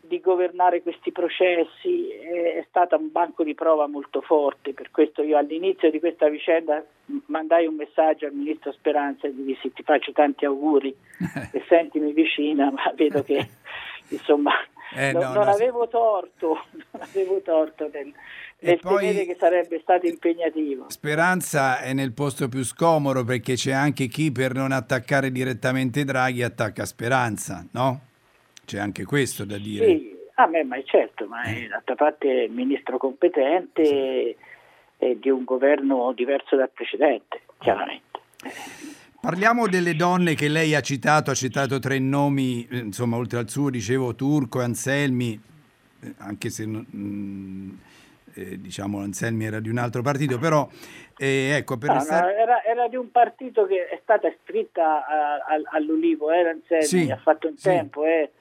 di 0.07 0.19
governare 0.19 0.81
questi 0.81 1.11
processi 1.11 2.09
è, 2.09 2.65
stata 2.67 2.95
un 2.95 3.11
banco 3.11 3.43
di 3.43 3.53
prova 3.53 3.87
molto 3.87 4.21
forte. 4.21 4.73
Per 4.73 4.91
questo 4.91 5.21
io 5.21 5.37
all'inizio 5.37 5.91
di 5.91 5.99
questa 5.99 6.29
vicenda 6.29 6.83
mandai 7.27 7.67
un 7.67 7.75
messaggio 7.75 8.25
al 8.25 8.33
ministro 8.33 8.71
Speranza 8.71 9.27
e 9.27 9.31
gli 9.31 9.41
dissi 9.41 9.71
ti 9.73 9.83
faccio 9.83 10.11
tanti 10.11 10.45
auguri 10.45 10.95
e 11.51 11.63
sentimi 11.67 12.13
vicina, 12.13 12.71
ma 12.71 12.91
vedo 12.95 13.23
che 13.23 13.47
insomma 14.09 14.51
Eh, 14.95 15.11
non, 15.11 15.21
no, 15.21 15.33
non 15.33 15.45
no, 15.45 15.51
avevo 15.51 15.87
torto, 15.87 16.63
non 16.91 17.01
avevo 17.01 17.41
torto 17.41 17.89
nel, 17.91 18.13
nel 18.59 18.79
temere 18.79 19.25
che 19.25 19.35
sarebbe 19.37 19.79
stato 19.81 20.07
impegnativo. 20.07 20.89
Speranza 20.89 21.79
è 21.79 21.93
nel 21.93 22.13
posto 22.13 22.47
più 22.47 22.63
scomodo 22.63 23.23
perché 23.23 23.55
c'è 23.55 23.71
anche 23.71 24.07
chi 24.07 24.31
per 24.31 24.53
non 24.53 24.71
attaccare 24.71 25.31
direttamente 25.31 26.05
Draghi 26.05 26.41
attacca 26.41 26.85
Speranza, 26.85 27.65
no? 27.71 28.06
C'è 28.67 28.79
anche 28.79 29.05
questo 29.05 29.45
da 29.45 29.57
dire. 29.57 29.85
Sì, 29.85 30.13
a 30.33 30.45
me, 30.45 30.61
ma 30.65 30.75
è 30.75 30.83
certo, 30.83 31.25
ma 31.25 31.43
è 31.43 31.67
d'altra 31.69 31.95
parte 31.95 32.27
il 32.27 32.51
ministro 32.51 32.97
competente 32.97 34.35
e 34.97 35.17
di 35.19 35.29
un 35.29 35.45
governo 35.45 36.11
diverso 36.11 36.57
dal 36.57 36.69
precedente, 36.69 37.43
chiaramente. 37.59 38.19
Parliamo 39.21 39.69
delle 39.69 39.95
donne 39.95 40.35
che 40.35 40.49
lei 40.49 40.75
ha 40.75 40.81
citato, 40.81 41.31
ha 41.31 41.33
citato 41.33 41.79
tre 41.79 41.97
nomi, 41.99 42.67
insomma, 42.69 43.15
oltre 43.15 43.39
al 43.39 43.47
suo, 43.47 43.69
dicevo 43.69 44.15
Turco, 44.15 44.59
Anselmi, 44.59 45.41
eh, 46.01 46.13
anche 46.17 46.49
se 46.49 46.67
mm, 46.67 47.69
eh, 48.33 48.59
diciamo 48.59 48.99
Anselmi 48.99 49.45
era 49.45 49.61
di 49.61 49.69
un 49.69 49.77
altro 49.77 50.01
partito, 50.01 50.37
però 50.39 50.67
eh, 51.15 51.55
ecco, 51.55 51.77
per 51.77 51.87
no, 51.91 51.95
restare... 51.95 52.33
no, 52.33 52.41
era, 52.41 52.63
era, 52.65 52.87
di 52.89 52.97
un 52.97 53.11
partito 53.11 53.65
che 53.65 53.87
è 53.87 53.99
stata 54.03 54.27
iscritta 54.27 55.05
all'Ulivo, 55.71 56.31
era 56.31 56.49
Anselmi, 56.49 56.83
sì, 56.83 57.09
ha 57.09 57.17
fatto 57.17 57.47
un 57.47 57.55
sì. 57.55 57.69
tempo, 57.69 58.03
eh, 58.03 58.31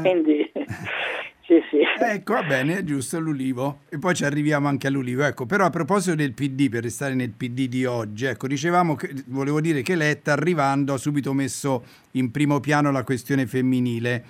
quindi... 0.00 0.50
Sì, 1.50 1.56
sì. 1.68 1.78
Ecco, 2.04 2.34
va 2.34 2.44
bene, 2.44 2.84
giusto, 2.84 3.18
l'Ulivo. 3.18 3.80
E 3.88 3.98
poi 3.98 4.14
ci 4.14 4.24
arriviamo 4.24 4.68
anche 4.68 4.86
all'Ulivo. 4.86 5.24
Ecco, 5.24 5.46
però 5.46 5.64
a 5.64 5.70
proposito 5.70 6.14
del 6.14 6.32
PD, 6.32 6.68
per 6.68 6.84
restare 6.84 7.14
nel 7.14 7.30
PD 7.30 7.66
di 7.66 7.84
oggi, 7.84 8.26
ecco, 8.26 8.46
dicevamo 8.46 8.94
che 8.94 9.12
volevo 9.26 9.60
dire 9.60 9.82
che 9.82 9.96
Letta 9.96 10.32
arrivando 10.32 10.94
ha 10.94 10.96
subito 10.96 11.32
messo 11.32 11.84
in 12.12 12.30
primo 12.30 12.60
piano 12.60 12.92
la 12.92 13.02
questione 13.02 13.48
femminile 13.48 14.24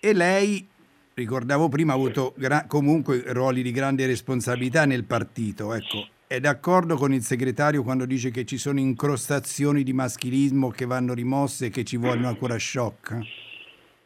e 0.00 0.14
lei 0.14 0.66
ricordavo 1.12 1.68
prima, 1.68 1.92
ha 1.92 1.96
avuto 1.96 2.32
gra- 2.38 2.64
comunque 2.66 3.22
ruoli 3.26 3.60
di 3.60 3.70
grande 3.70 4.06
responsabilità 4.06 4.86
nel 4.86 5.04
partito. 5.04 5.74
Ecco, 5.74 6.06
è 6.26 6.40
d'accordo 6.40 6.96
con 6.96 7.12
il 7.12 7.22
segretario 7.22 7.82
quando 7.82 8.06
dice 8.06 8.30
che 8.30 8.46
ci 8.46 8.56
sono 8.56 8.78
incrostazioni 8.78 9.82
di 9.82 9.92
maschilismo 9.92 10.70
che 10.70 10.86
vanno 10.86 11.12
rimosse 11.12 11.66
e 11.66 11.70
che 11.70 11.84
ci 11.84 11.98
vogliono 11.98 12.28
ancora 12.28 12.58
shock? 12.58 13.18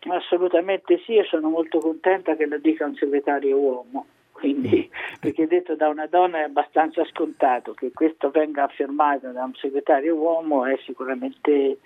Assolutamente 0.08 1.00
sì 1.04 1.16
e 1.16 1.24
sono 1.24 1.48
molto 1.48 1.78
contenta 1.78 2.34
che 2.34 2.46
lo 2.46 2.58
dica 2.58 2.86
un 2.86 2.94
segretario 2.96 3.56
uomo. 3.56 4.06
Quindi, 4.32 4.90
perché 5.20 5.46
detto 5.46 5.76
da 5.76 5.88
una 5.88 6.06
donna 6.06 6.38
è 6.38 6.42
abbastanza 6.42 7.04
scontato 7.04 7.74
che 7.74 7.92
questo 7.92 8.30
venga 8.30 8.64
affermato 8.64 9.30
da 9.30 9.44
un 9.44 9.54
segretario 9.54 10.16
uomo 10.16 10.66
è 10.66 10.76
sicuramente 10.84 11.78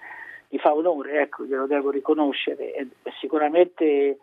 mi 0.48 0.58
fa 0.58 0.72
onore, 0.72 1.20
ecco, 1.22 1.44
glielo 1.44 1.66
devo 1.66 1.90
riconoscere. 1.90 2.72
È 2.72 2.86
sicuramente 3.20 4.18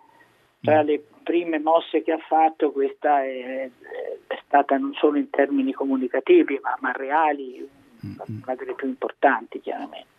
tra 0.62 0.82
le 0.82 1.04
prime 1.24 1.60
mosse 1.60 2.02
che 2.02 2.14
ha 2.14 2.18
fatto 2.18 2.72
questa 2.72 3.24
è, 3.24 3.70
è 4.28 4.40
stata 4.46 4.78
non 4.78 4.94
solo 4.94 5.18
in 5.18 5.30
termini 5.30 5.74
comunicativi 5.74 6.58
ma, 6.62 6.76
ma 6.80 6.92
reali, 6.94 7.68
una 8.02 8.56
delle 8.56 8.74
più 8.74 8.88
importanti 8.88 9.60
chiaramente. 9.60 10.13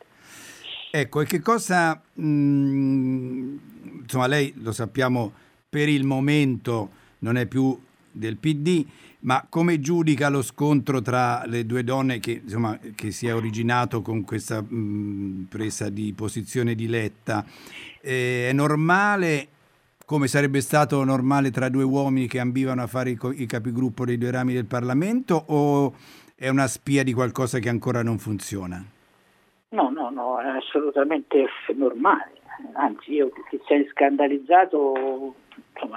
Ecco, 0.96 1.22
e 1.22 1.26
che 1.26 1.40
cosa, 1.40 2.00
mh, 2.14 2.24
mm, 2.24 3.56
insomma 4.02 4.28
lei 4.28 4.54
lo 4.58 4.70
sappiamo 4.70 5.32
per 5.68 5.88
il 5.88 6.04
momento 6.04 6.88
non 7.18 7.36
è 7.36 7.46
più 7.46 7.76
del 8.12 8.36
PD, 8.36 8.86
ma 9.22 9.44
come 9.48 9.80
giudica 9.80 10.28
lo 10.28 10.40
scontro 10.40 11.02
tra 11.02 11.44
le 11.46 11.66
due 11.66 11.82
donne 11.82 12.20
che, 12.20 12.42
insomma, 12.44 12.78
che 12.94 13.10
si 13.10 13.26
è 13.26 13.34
originato 13.34 14.02
con 14.02 14.22
questa 14.22 14.62
mh, 14.62 14.66
mm, 14.72 15.42
presa 15.46 15.88
di 15.88 16.12
posizione 16.12 16.76
di 16.76 16.86
Letta? 16.86 17.44
Eh, 18.00 18.50
è 18.50 18.52
normale 18.52 19.48
come 20.06 20.28
sarebbe 20.28 20.60
stato 20.60 21.02
normale 21.02 21.50
tra 21.50 21.68
due 21.70 21.82
uomini 21.82 22.28
che 22.28 22.38
ambivano 22.38 22.84
a 22.84 22.86
fare 22.86 23.10
i, 23.10 23.18
i 23.38 23.46
capigruppo 23.46 24.04
dei 24.04 24.16
due 24.16 24.30
rami 24.30 24.52
del 24.52 24.66
Parlamento 24.66 25.34
o 25.34 25.92
è 26.36 26.48
una 26.48 26.68
spia 26.68 27.02
di 27.02 27.12
qualcosa 27.12 27.58
che 27.58 27.68
ancora 27.68 28.04
non 28.04 28.20
funziona? 28.20 28.93
No, 29.74 29.90
no, 29.90 30.08
no, 30.08 30.40
è 30.40 30.46
assolutamente 30.46 31.46
normale. 31.74 32.30
Anzi, 32.74 33.14
io 33.14 33.32
che 33.50 33.60
sei 33.66 33.84
scandalizzato, 33.88 35.34
insomma, 35.72 35.96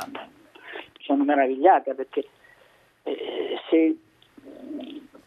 sono 0.99 1.23
meravigliata 1.23 1.93
perché 1.93 2.27
eh, 3.03 3.59
se, 3.69 3.95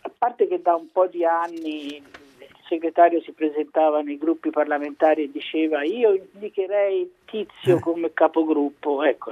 a 0.00 0.10
parte 0.18 0.48
che 0.48 0.60
da 0.60 0.74
un 0.74 0.90
po' 0.90 1.06
di 1.06 1.24
anni 1.24 2.02
segretario 2.66 3.20
si 3.20 3.30
presentava 3.30 4.00
nei 4.00 4.18
gruppi 4.18 4.50
parlamentari 4.50 5.24
e 5.24 5.30
diceva 5.30 5.82
io 5.82 6.12
indicherei 6.12 7.12
Tizio 7.26 7.76
eh. 7.76 7.80
come 7.80 8.12
capogruppo, 8.12 9.04
ecco, 9.04 9.30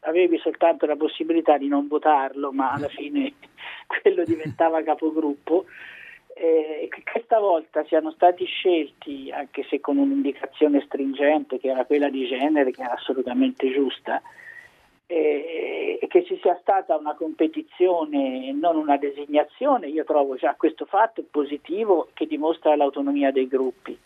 avevi 0.00 0.38
soltanto 0.38 0.86
la 0.86 0.96
possibilità 0.96 1.58
di 1.58 1.68
non 1.68 1.88
votarlo, 1.88 2.52
ma 2.52 2.72
alla 2.72 2.88
fine 2.88 3.34
quello 3.86 4.24
diventava 4.24 4.82
capogruppo. 4.82 5.66
Eh, 6.38 6.88
che 6.90 7.02
questa 7.10 7.38
volta 7.38 7.82
siano 7.84 8.10
stati 8.10 8.44
scelti, 8.44 9.30
anche 9.32 9.64
se 9.70 9.80
con 9.80 9.96
un'indicazione 9.96 10.82
stringente 10.82 11.58
che 11.58 11.68
era 11.68 11.86
quella 11.86 12.10
di 12.10 12.26
genere, 12.26 12.72
che 12.72 12.82
era 12.82 12.92
assolutamente 12.92 13.72
giusta, 13.72 14.20
e 15.06 16.04
che 16.10 16.24
ci 16.24 16.38
sia 16.42 16.58
stata 16.60 16.94
una 16.96 17.14
competizione 17.14 18.48
e 18.48 18.52
non 18.52 18.76
una 18.76 18.98
designazione, 18.98 19.86
io 19.86 20.04
trovo 20.04 20.36
già 20.36 20.54
questo 20.56 20.84
fatto 20.84 21.24
positivo 21.30 22.08
che 22.12 22.26
dimostra 22.26 22.76
l'autonomia 22.76 23.30
dei 23.30 23.48
gruppi. 23.48 23.98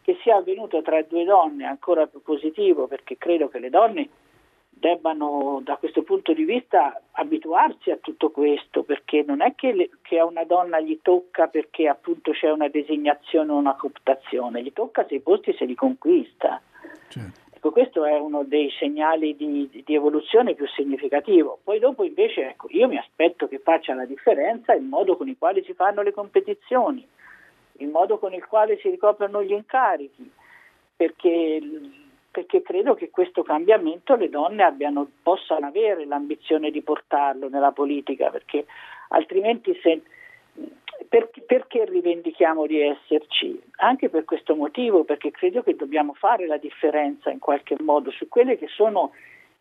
Che 0.00 0.16
sia 0.22 0.36
avvenuto 0.36 0.80
tra 0.80 1.02
due 1.02 1.24
donne 1.24 1.66
ancora 1.66 2.06
più 2.06 2.22
positivo 2.22 2.86
perché 2.86 3.18
credo 3.18 3.48
che 3.48 3.58
le 3.58 3.68
donne 3.68 4.08
debbano 4.84 5.62
da 5.64 5.76
questo 5.76 6.02
punto 6.02 6.34
di 6.34 6.44
vista 6.44 7.00
abituarsi 7.12 7.90
a 7.90 7.96
tutto 7.96 8.30
questo 8.30 8.82
perché 8.82 9.24
non 9.26 9.40
è 9.40 9.54
che, 9.54 9.72
le, 9.72 9.88
che 10.02 10.18
a 10.18 10.26
una 10.26 10.44
donna 10.44 10.78
gli 10.78 10.98
tocca 11.00 11.46
perché 11.46 11.88
appunto 11.88 12.32
c'è 12.32 12.50
una 12.50 12.68
designazione 12.68 13.50
o 13.50 13.56
una 13.56 13.76
cooptazione, 13.76 14.62
gli 14.62 14.74
tocca 14.74 15.06
se 15.08 15.14
i 15.14 15.20
posti 15.20 15.54
se 15.54 15.64
li 15.64 15.74
conquista. 15.74 16.60
Certo. 17.08 17.40
Ecco, 17.50 17.70
questo 17.70 18.04
è 18.04 18.18
uno 18.18 18.44
dei 18.44 18.70
segnali 18.78 19.34
di, 19.36 19.82
di, 19.86 19.94
evoluzione 19.94 20.52
più 20.52 20.66
significativo. 20.68 21.60
Poi 21.64 21.78
dopo 21.78 22.04
invece 22.04 22.50
ecco, 22.50 22.66
io 22.68 22.86
mi 22.86 22.98
aspetto 22.98 23.48
che 23.48 23.60
faccia 23.60 23.94
la 23.94 24.04
differenza 24.04 24.74
il 24.74 24.82
modo 24.82 25.16
con 25.16 25.28
il 25.28 25.36
quale 25.38 25.64
si 25.64 25.72
fanno 25.72 26.02
le 26.02 26.12
competizioni, 26.12 27.08
il 27.78 27.88
modo 27.88 28.18
con 28.18 28.34
il 28.34 28.44
quale 28.44 28.76
si 28.80 28.90
ricoprono 28.90 29.42
gli 29.42 29.52
incarichi, 29.52 30.30
perché, 30.94 31.58
perché 32.34 32.62
credo 32.62 32.94
che 32.94 33.10
questo 33.10 33.44
cambiamento 33.44 34.16
le 34.16 34.28
donne 34.28 34.64
abbiano, 34.64 35.08
possano 35.22 35.66
avere 35.66 36.04
l'ambizione 36.04 36.72
di 36.72 36.82
portarlo 36.82 37.48
nella 37.48 37.70
politica, 37.70 38.28
perché 38.28 38.66
altrimenti 39.10 39.78
se 39.80 40.02
perché, 41.08 41.42
perché 41.42 41.84
rivendichiamo 41.84 42.66
di 42.66 42.80
esserci? 42.80 43.62
Anche 43.76 44.08
per 44.08 44.24
questo 44.24 44.56
motivo, 44.56 45.04
perché 45.04 45.30
credo 45.30 45.62
che 45.62 45.76
dobbiamo 45.76 46.12
fare 46.14 46.48
la 46.48 46.56
differenza 46.56 47.30
in 47.30 47.38
qualche 47.38 47.76
modo 47.78 48.10
su 48.10 48.26
quelli 48.26 48.58
che 48.58 48.66
sono 48.66 49.12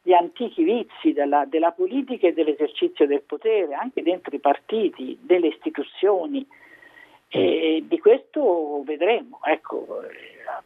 gli 0.02 0.14
antichi 0.14 0.64
vizi 0.64 1.14
della, 1.14 1.46
della 1.46 1.72
politica 1.72 2.26
e 2.26 2.34
dell'esercizio 2.34 3.06
del 3.06 3.22
potere, 3.22 3.76
anche 3.76 4.02
dentro 4.02 4.36
i 4.36 4.40
partiti, 4.40 5.16
delle 5.22 5.50
istituzioni. 5.50 6.44
E 7.36 7.84
di 7.88 7.98
questo 7.98 8.84
vedremo, 8.86 9.40
ecco, 9.44 10.02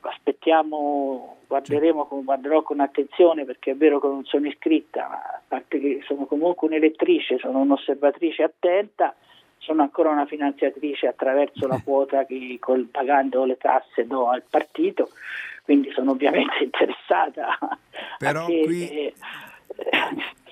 aspettiamo, 0.01 1.37
guarderemo, 1.47 2.07
guarderò 2.25 2.61
con 2.61 2.81
attenzione 2.81 3.45
perché 3.45 3.71
è 3.71 3.75
vero 3.75 4.01
che 4.01 4.07
non 4.07 4.25
sono 4.25 4.47
iscritta, 4.47 5.07
ma 5.07 5.15
a 5.15 5.41
parte 5.47 5.79
che 5.79 6.01
sono 6.05 6.25
comunque 6.25 6.67
un'elettrice, 6.67 7.37
sono 7.37 7.59
un'osservatrice 7.59 8.43
attenta 8.43 9.15
sono 9.59 9.81
ancora 9.81 10.09
una 10.09 10.25
finanziatrice 10.25 11.07
attraverso 11.07 11.67
la 11.67 11.79
quota 11.83 12.25
che 12.25 12.57
col, 12.59 12.85
pagando 12.85 13.45
le 13.45 13.57
tasse 13.57 14.05
do 14.05 14.29
al 14.29 14.43
partito, 14.49 15.09
quindi 15.63 15.91
sono 15.91 16.11
ovviamente 16.11 16.63
interessata 16.63 17.57
Però 18.17 18.45
che 18.45 18.61
qui, 18.65 18.89
eh, 18.89 19.13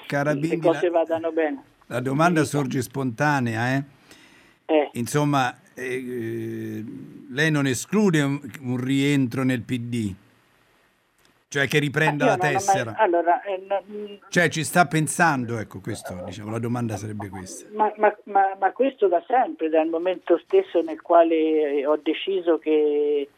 le 0.08 0.60
cose 0.60 0.89
vadano 0.89 1.32
bene. 1.32 1.63
La 1.88 1.99
domanda 1.99 2.43
sorge 2.45 2.82
spontanea, 2.82 3.75
eh? 3.75 3.84
Eh. 4.65 4.89
Insomma, 4.93 5.56
eh, 5.75 6.83
lei 7.29 7.51
non 7.51 7.67
esclude 7.67 8.21
un, 8.21 8.39
un 8.61 8.77
rientro 8.77 9.43
nel 9.43 9.61
PD? 9.61 10.13
Cioè 11.47 11.67
che 11.67 11.79
riprenda 11.79 12.25
la 12.25 12.38
tessera. 12.38 12.91
Mai, 12.91 13.05
allora, 13.05 13.41
eh, 13.43 13.63
no, 13.65 13.81
mm, 13.89 14.15
cioè 14.29 14.49
ci 14.49 14.63
sta 14.63 14.88
pensando, 14.88 15.57
ecco 15.57 15.79
questo, 15.79 16.21
diciamo, 16.25 16.51
la 16.51 16.59
domanda 16.59 16.97
sarebbe 16.97 17.29
questa. 17.29 17.67
Ma, 17.73 17.93
ma, 17.95 18.13
ma, 18.23 18.57
ma, 18.59 18.71
questo 18.71 19.07
da 19.07 19.23
sempre, 19.25 19.69
dal 19.69 19.88
momento 19.88 20.38
stesso 20.39 20.81
nel 20.81 21.01
quale 21.01 21.85
ho 21.85 21.97
deciso 22.01 22.57
che... 22.57 23.29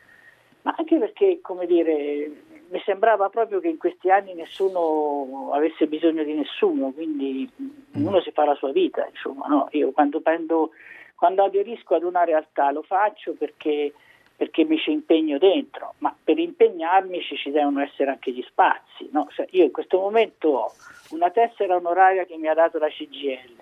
Ma 0.64 0.74
anche 0.78 0.98
perché, 0.98 1.40
come 1.42 1.68
dire, 1.68 2.32
mi 2.70 2.82
sembrava 2.86 3.30
proprio 3.30 3.60
che 3.60 3.68
in 3.68 3.78
questi 3.78 4.10
anni 4.10 4.34
nessuno 4.34 5.52
avesse 5.54 5.86
bisogno 5.88 6.24
di 6.24 6.34
nessuno, 6.34 6.92
quindi 6.92 7.50
mm. 7.62 8.06
uno 8.06 8.20
si 8.22 8.32
fa 8.32 8.46
la 8.46 8.56
sua 8.56 8.72
vita, 8.72 9.08
insomma, 9.08 9.46
no? 9.48 9.68
Io 9.72 9.92
quando, 9.92 10.22
prendo, 10.22 10.72
quando 11.18 11.44
aderisco 11.44 11.96
ad 11.96 12.04
una 12.04 12.24
realtà 12.24 12.70
lo 12.70 12.84
faccio 12.84 13.34
perché 13.34 13.92
perché 14.38 14.66
mi 14.66 14.78
ci 14.78 14.92
impegno 14.92 15.40
dentro, 15.40 15.96
ma 15.98 16.16
per 16.24 16.38
impegnarmi 16.38 17.20
ci, 17.22 17.50
devono 17.50 17.82
essere 17.82 18.12
anche 18.12 18.32
gli 18.32 18.44
spazi. 18.44 19.10
No? 19.12 19.28
Cioè 19.32 19.48
io 19.50 19.64
in 19.64 19.72
questo 19.72 19.98
momento 19.98 20.48
ho 20.50 20.72
una 21.10 21.32
tessera 21.32 21.76
onoraria 21.76 22.24
che 22.26 22.38
mi 22.38 22.48
ha 22.48 22.54
dato 22.54 22.78
la 22.78 22.88
CGL, 22.88 23.56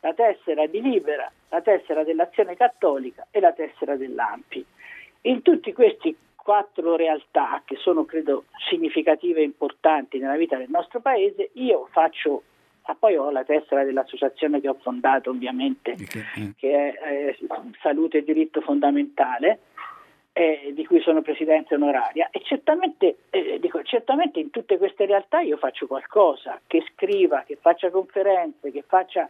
la 0.00 0.14
tessera 0.14 0.66
di 0.66 0.80
Libera, 0.80 1.30
la 1.50 1.60
tessera 1.60 2.02
dell'Azione 2.02 2.56
Cattolica 2.56 3.26
e 3.30 3.40
la 3.40 3.52
tessera 3.52 3.94
dell'AMPI. 3.96 4.64
In 5.22 5.42
tutti 5.42 5.70
questi 5.74 6.16
quattro 6.34 6.96
realtà, 6.96 7.60
che 7.66 7.76
sono 7.76 8.06
credo 8.06 8.44
significative 8.70 9.40
e 9.40 9.44
importanti 9.44 10.18
nella 10.18 10.36
vita 10.36 10.56
del 10.56 10.70
nostro 10.70 11.00
paese, 11.00 11.50
io 11.52 11.86
faccio 11.90 12.44
Ma 12.86 12.94
poi 12.98 13.16
ho 13.16 13.30
la 13.30 13.44
tessera 13.44 13.84
dell'associazione 13.84 14.60
che 14.60 14.68
ho 14.68 14.76
fondato 14.80 15.30
ovviamente, 15.30 15.92
eh. 15.92 16.52
che 16.56 16.92
è 16.92 17.36
eh, 17.38 17.38
Salute 17.80 18.18
e 18.18 18.24
Diritto 18.24 18.60
Fondamentale, 18.60 19.60
eh, 20.32 20.72
di 20.74 20.86
cui 20.86 21.00
sono 21.00 21.22
presidente 21.22 21.74
onoraria 21.74 22.28
e 22.30 22.40
certamente, 22.42 23.24
eh, 23.30 23.58
dico, 23.60 23.82
certamente 23.82 24.40
in 24.40 24.50
tutte 24.50 24.78
queste 24.78 25.06
realtà 25.06 25.40
io 25.40 25.56
faccio 25.56 25.86
qualcosa, 25.86 26.60
che 26.66 26.84
scriva, 26.92 27.42
che 27.46 27.56
faccia 27.60 27.90
conferenze, 27.90 28.70
che 28.70 28.82
faccia... 28.86 29.28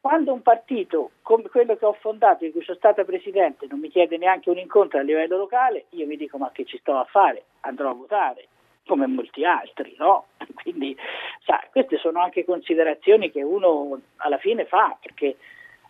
Quando 0.00 0.34
un 0.34 0.42
partito 0.42 1.12
come 1.22 1.48
quello 1.48 1.76
che 1.76 1.86
ho 1.86 1.94
fondato, 1.94 2.44
di 2.44 2.52
cui 2.52 2.62
sono 2.62 2.76
stata 2.76 3.04
presidente, 3.04 3.66
non 3.70 3.80
mi 3.80 3.88
chiede 3.88 4.18
neanche 4.18 4.50
un 4.50 4.58
incontro 4.58 4.98
a 4.98 5.02
livello 5.02 5.38
locale, 5.38 5.86
io 5.90 6.04
mi 6.04 6.18
dico 6.18 6.36
ma 6.36 6.50
che 6.52 6.66
ci 6.66 6.76
sto 6.76 6.98
a 6.98 7.04
fare? 7.04 7.44
Andrò 7.60 7.88
a 7.88 7.94
votare 7.94 8.48
come 8.86 9.06
molti 9.06 9.44
altri, 9.44 9.94
no? 9.98 10.26
Quindi, 10.62 10.96
sa, 11.44 11.62
queste 11.70 11.98
sono 11.98 12.20
anche 12.20 12.44
considerazioni 12.44 13.30
che 13.30 13.42
uno 13.42 14.00
alla 14.16 14.38
fine 14.38 14.64
fa, 14.66 14.96
perché 15.00 15.36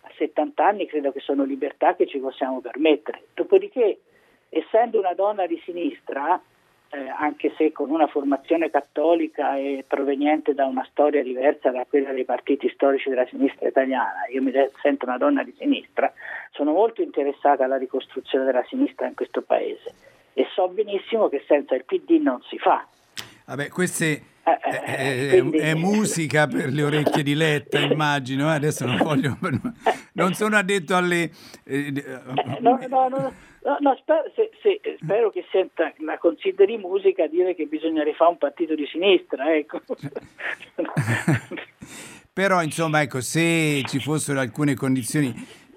a 0.01 0.11
70 0.17 0.65
anni 0.65 0.85
credo 0.87 1.11
che 1.11 1.19
sono 1.19 1.43
libertà 1.43 1.95
che 1.95 2.07
ci 2.07 2.19
possiamo 2.19 2.61
permettere. 2.61 3.25
Dopodiché 3.33 3.99
essendo 4.49 4.99
una 4.99 5.13
donna 5.13 5.45
di 5.47 5.59
sinistra, 5.65 6.41
eh, 6.89 7.09
anche 7.09 7.51
se 7.57 7.71
con 7.71 7.89
una 7.89 8.07
formazione 8.07 8.69
cattolica 8.69 9.57
e 9.57 9.83
proveniente 9.87 10.53
da 10.53 10.65
una 10.65 10.85
storia 10.89 11.23
diversa 11.23 11.71
da 11.71 11.85
quella 11.89 12.13
dei 12.13 12.25
partiti 12.25 12.69
storici 12.69 13.09
della 13.09 13.25
sinistra 13.25 13.67
italiana, 13.67 14.25
io 14.31 14.41
mi 14.41 14.53
sento 14.81 15.05
una 15.05 15.17
donna 15.17 15.43
di 15.43 15.53
sinistra, 15.57 16.13
sono 16.51 16.71
molto 16.71 17.01
interessata 17.01 17.65
alla 17.65 17.77
ricostruzione 17.77 18.45
della 18.45 18.63
sinistra 18.63 19.07
in 19.07 19.15
questo 19.15 19.41
paese 19.41 20.14
e 20.37 20.45
so 20.53 20.67
benissimo 20.67 21.29
che 21.29 21.43
senza 21.47 21.75
il 21.75 21.85
PD 21.85 22.21
non 22.21 22.41
si 22.49 22.57
fa. 22.57 22.85
Vabbè, 23.45 23.69
queste 23.69 24.21
eh, 24.43 24.59
eh, 24.61 25.29
è, 25.31 25.39
Quindi... 25.39 25.57
è, 25.57 25.73
musica 25.73 26.45
per 26.45 26.71
le 26.71 26.83
orecchie 26.83 27.23
di 27.23 27.33
Letta, 27.33 27.79
immagino. 27.91 28.49
Adesso 28.49 28.85
non 28.85 28.97
voglio. 28.97 29.37
Non 30.15 30.33
sono 30.33 30.55
addetto 30.55 30.95
alle. 30.95 31.29
Eh, 31.65 31.91
no, 32.59 32.79
no, 32.87 33.09
no, 33.09 33.33
No, 33.65 33.77
no 33.79 33.97
spero, 33.99 34.31
se, 34.35 34.51
se, 34.61 34.79
spero, 35.01 35.31
che 35.31 35.43
senta, 35.51 35.91
la 36.05 36.19
consideri 36.19 36.77
musica 36.77 37.25
dire 37.25 37.55
che 37.55 37.65
bisogna 37.65 38.03
rifare 38.03 38.29
un 38.29 38.37
partito 38.37 38.75
di 38.75 38.85
sinistra. 38.85 39.55
Ecco. 39.55 39.81
Però, 42.31 42.61
insomma, 42.61 43.01
ecco, 43.01 43.21
se 43.21 43.81
ci 43.87 43.99
fossero 43.99 44.39
alcune 44.39 44.75
condizioni, 44.75 45.33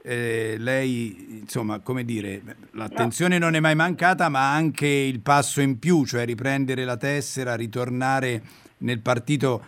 eh, 0.08 0.56
lei, 0.58 1.40
insomma, 1.42 1.80
come 1.80 2.02
dire, 2.02 2.40
l'attenzione 2.70 3.36
no. 3.36 3.44
non 3.44 3.56
è 3.56 3.60
mai 3.60 3.74
mancata, 3.74 4.30
ma 4.30 4.54
anche 4.54 4.86
il 4.86 5.20
passo 5.20 5.60
in 5.60 5.78
più, 5.78 6.06
cioè 6.06 6.24
riprendere 6.24 6.84
la 6.84 6.96
tessera, 6.96 7.54
ritornare 7.54 8.40
nel 8.78 9.00
partito 9.00 9.62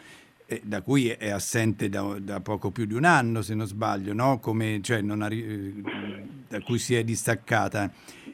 eh, 0.47 0.63
da 0.65 0.81
cui 0.81 1.11
è 1.11 1.29
assente 1.29 1.91
da, 1.91 2.17
da, 2.19 2.41
poco 2.41 2.71
più 2.71 2.87
di 2.87 2.95
un 2.95 3.05
anno, 3.05 3.43
se 3.43 3.55
non 3.55 3.67
sbaglio, 3.67 4.15
no? 4.15 4.39
Come, 4.39 4.81
cioè, 4.83 5.03
non 5.03 5.21
ha, 5.21 5.29
eh, 5.31 5.75
da 6.49 6.61
cui 6.63 6.79
si 6.79 6.95
è 6.95 7.05
distaccata. 7.05 7.93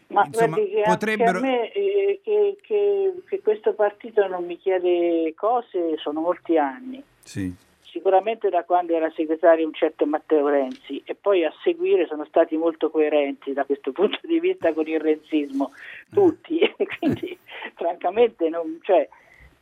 Ma 0.08 0.24
Insomma, 0.26 0.58
guardi, 0.58 0.82
potrebbero... 0.84 1.38
a 1.38 1.40
me 1.40 1.72
eh, 1.72 2.20
che, 2.22 2.56
che, 2.62 3.14
che, 3.28 3.40
questo 3.40 3.74
partito 3.74 4.24
non 4.28 4.44
mi 4.44 4.56
chiede 4.58 5.34
cose 5.34 5.96
sono 5.96 6.20
molti 6.20 6.56
anni. 6.56 7.02
Sì. 7.24 7.52
Sicuramente 7.90 8.48
da 8.50 8.64
quando 8.64 8.94
era 8.94 9.10
segretario 9.10 9.66
un 9.66 9.72
certo 9.72 10.06
Matteo 10.06 10.48
Renzi 10.48 11.02
e 11.04 11.14
poi 11.14 11.44
a 11.44 11.52
seguire 11.62 12.06
sono 12.06 12.24
stati 12.24 12.56
molto 12.56 12.90
coerenti 12.90 13.52
da 13.52 13.64
questo 13.64 13.92
punto 13.92 14.18
di 14.22 14.40
vista 14.40 14.72
con 14.72 14.86
il 14.86 15.00
renzismo, 15.00 15.72
tutti. 16.12 16.58
Eh. 16.58 16.74
Quindi 16.98 17.38
francamente 17.74 18.48
non, 18.48 18.78
cioè, 18.82 19.08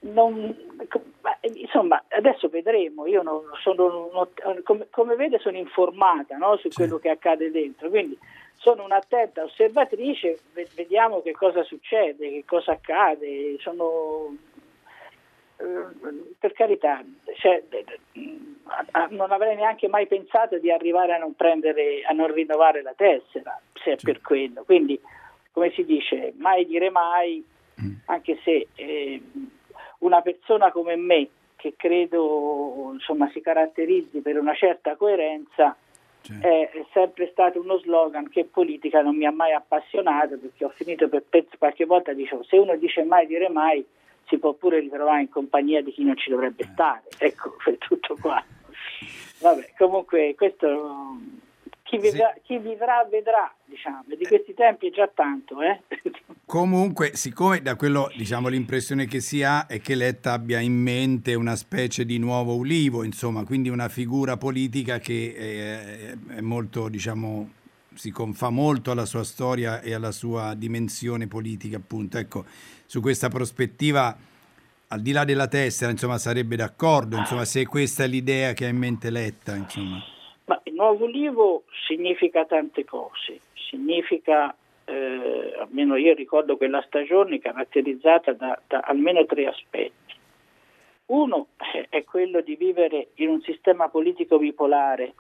non, 0.00 0.54
insomma, 1.42 2.02
adesso 2.08 2.48
vedremo. 2.48 3.06
Io 3.06 3.22
non 3.22 3.42
sono, 3.62 4.10
non, 4.12 4.62
come, 4.62 4.87
come, 4.90 5.16
vede, 5.16 5.38
sono 5.38 5.56
informata 5.56 6.37
no, 6.37 6.56
su 6.56 6.68
quello 6.68 6.98
che 6.98 7.10
accade 7.10 7.50
dentro, 7.50 7.88
quindi 7.88 8.18
sono 8.56 8.84
un'attenta 8.84 9.44
osservatrice. 9.44 10.38
Vediamo 10.74 11.22
che 11.22 11.32
cosa 11.32 11.62
succede, 11.62 12.30
che 12.30 12.44
cosa 12.46 12.72
accade. 12.72 13.56
Sono, 13.60 14.34
per 15.56 16.52
carità, 16.52 17.02
cioè, 17.36 17.62
non 19.10 19.30
avrei 19.30 19.56
neanche 19.56 19.88
mai 19.88 20.06
pensato 20.06 20.58
di 20.58 20.70
arrivare 20.70 21.14
a 21.14 21.18
non, 21.18 21.34
prendere, 21.34 22.02
a 22.04 22.12
non 22.12 22.32
rinnovare 22.32 22.82
la 22.82 22.94
tessera, 22.94 23.60
se 23.72 23.92
è 23.92 23.96
per 24.02 24.20
quello. 24.20 24.64
Quindi, 24.64 25.00
come 25.52 25.70
si 25.70 25.84
dice, 25.84 26.32
mai 26.36 26.66
dire 26.66 26.90
mai, 26.90 27.44
mm. 27.80 27.92
anche 28.06 28.38
se. 28.42 28.68
Eh, 28.74 29.22
una 30.04 30.20
persona 30.20 30.70
come 30.70 30.96
me, 30.96 31.28
che 31.56 31.74
credo 31.76 32.90
insomma, 32.92 33.28
si 33.30 33.40
caratterizzi 33.40 34.20
per 34.20 34.38
una 34.38 34.54
certa 34.54 34.96
coerenza, 34.96 35.74
è, 36.40 36.70
è, 36.72 36.84
sempre 36.92 37.28
stato 37.30 37.60
uno 37.60 37.78
slogan 37.78 38.28
che 38.28 38.44
politica 38.44 39.02
non 39.02 39.16
mi 39.16 39.26
ha 39.26 39.30
mai 39.30 39.52
appassionato, 39.52 40.38
perché 40.38 40.64
ho 40.64 40.72
finito 40.74 41.08
per 41.08 41.22
pezzi, 41.28 41.56
qualche 41.58 41.84
volta 41.84 42.12
dicevo, 42.12 42.42
se 42.44 42.56
uno 42.56 42.76
dice 42.76 43.02
mai 43.04 43.26
dire 43.26 43.48
mai, 43.48 43.84
si 44.26 44.38
può 44.38 44.52
pure 44.54 44.80
ritrovare 44.80 45.22
in 45.22 45.28
compagnia 45.28 45.82
di 45.82 45.92
chi 45.92 46.04
non 46.04 46.16
ci 46.16 46.30
dovrebbe 46.30 46.64
eh. 46.64 46.70
stare. 46.72 47.02
Ecco, 47.18 47.56
è 47.64 47.76
tutto 47.78 48.16
qua. 48.20 48.42
Vabbè, 49.40 49.72
comunque 49.76 50.34
questo 50.37 51.18
chi 51.84 51.98
vivrà, 51.98 52.32
sì. 52.34 52.40
chi 52.44 52.58
vivrà 52.58 53.06
vedrà, 53.10 53.54
diciamo, 53.64 54.04
di 54.06 54.24
questi 54.24 54.54
tempi 54.54 54.88
è 54.88 54.90
già 54.90 55.08
tanto. 55.12 55.60
Eh? 55.60 55.80
Comunque, 56.46 57.14
siccome 57.14 57.62
da 57.62 57.74
quello 57.74 58.10
diciamo, 58.16 58.48
l'impressione 58.48 59.06
che 59.06 59.20
si 59.20 59.42
ha 59.42 59.66
è 59.66 59.80
che 59.80 59.94
Letta 59.94 60.32
abbia 60.32 60.60
in 60.60 60.74
mente 60.74 61.34
una 61.34 61.56
specie 61.56 62.04
di 62.04 62.18
nuovo 62.18 62.54
ulivo, 62.54 63.02
insomma, 63.02 63.44
quindi 63.44 63.68
una 63.70 63.88
figura 63.88 64.37
politica 64.37 64.98
che 64.98 65.34
è, 65.37 66.34
è 66.37 66.40
molto, 66.40 66.88
diciamo, 66.88 67.50
si 67.94 68.10
confà 68.10 68.50
molto 68.50 68.90
alla 68.90 69.06
sua 69.06 69.24
storia 69.24 69.80
e 69.80 69.94
alla 69.94 70.12
sua 70.12 70.54
dimensione 70.54 71.26
politica, 71.26 71.76
appunto. 71.76 72.18
Ecco, 72.18 72.44
su 72.94 73.00
questa 73.00 73.28
prospettiva, 73.28 74.16
al 74.87 75.00
di 75.00 75.11
là 75.11 75.24
della 75.24 75.48
tessera, 75.48 75.90
insomma, 75.90 76.16
sarebbe 76.16 76.54
d'accordo, 76.54 77.16
insomma, 77.16 77.44
se 77.44 77.66
questa 77.66 78.04
è 78.04 78.07
l'idea 78.07 78.52
che 78.52 78.66
ha 78.66 78.68
in 78.68 78.76
mente 78.76 79.11
Letta, 79.11 79.57
insomma. 79.57 80.00
Ma 80.44 80.61
il 80.62 80.74
nuovo 80.74 81.07
ulivo 81.07 81.64
significa 81.88 82.44
tante 82.44 82.85
cose, 82.85 83.40
significa, 83.68 84.54
eh, 84.85 85.57
almeno 85.59 85.96
io 85.96 86.14
ricordo 86.14 86.57
quella 86.57 86.85
stagione 86.87 87.40
caratterizzata 87.40 88.33
da, 88.33 88.61
da 88.68 88.78
almeno 88.85 89.26
tre 89.26 89.48
aspetti. 89.48 90.14
Uno 91.07 91.48
è 91.88 92.04
quello 92.04 92.42
di 92.42 92.54
vivere 92.54 93.09
in 93.14 93.28
un 93.28 93.42
sistema 93.42 93.88
politico 93.88 94.38
bipolare, 94.38 95.14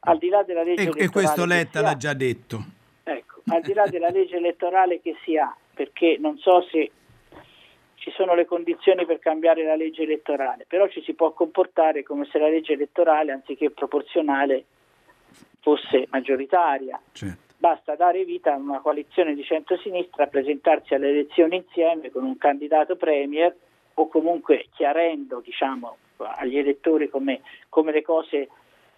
al 0.00 0.18
di 0.18 0.28
là 0.28 0.42
della 0.42 0.62
legge 0.62 0.82
e, 0.82 0.84
elettorale. 0.84 1.06
E 1.06 1.10
questo 1.10 1.46
Letta 1.46 1.80
l'ha 1.80 1.96
già 1.96 2.12
detto. 2.12 2.62
Ecco, 3.02 3.40
al 3.46 3.62
di 3.62 3.72
là 3.72 3.86
della 3.86 4.10
legge 4.10 4.36
elettorale 4.36 5.00
che 5.00 5.16
si 5.24 5.38
ha, 5.38 5.56
perché 5.76 6.16
non 6.18 6.38
so 6.38 6.62
se 6.70 6.90
ci 7.96 8.10
sono 8.12 8.34
le 8.34 8.46
condizioni 8.46 9.04
per 9.04 9.18
cambiare 9.18 9.62
la 9.62 9.76
legge 9.76 10.04
elettorale, 10.04 10.64
però 10.66 10.88
ci 10.88 11.02
si 11.02 11.12
può 11.12 11.32
comportare 11.32 12.02
come 12.02 12.26
se 12.32 12.38
la 12.38 12.48
legge 12.48 12.72
elettorale, 12.72 13.32
anziché 13.32 13.70
proporzionale, 13.70 14.64
fosse 15.60 16.06
maggioritaria. 16.10 16.98
Certo. 17.12 17.44
Basta 17.58 17.94
dare 17.94 18.24
vita 18.24 18.54
a 18.54 18.56
una 18.56 18.80
coalizione 18.80 19.34
di 19.34 19.44
centrosinistra, 19.44 20.28
presentarsi 20.28 20.94
alle 20.94 21.10
elezioni 21.10 21.56
insieme 21.56 22.10
con 22.10 22.24
un 22.24 22.38
candidato 22.38 22.96
premier 22.96 23.54
o 23.94 24.08
comunque 24.08 24.68
chiarendo 24.74 25.40
diciamo, 25.40 25.96
agli 26.18 26.56
elettori 26.56 27.08
come, 27.08 27.40
come 27.68 27.92
le 27.92 28.02
cose 28.02 28.48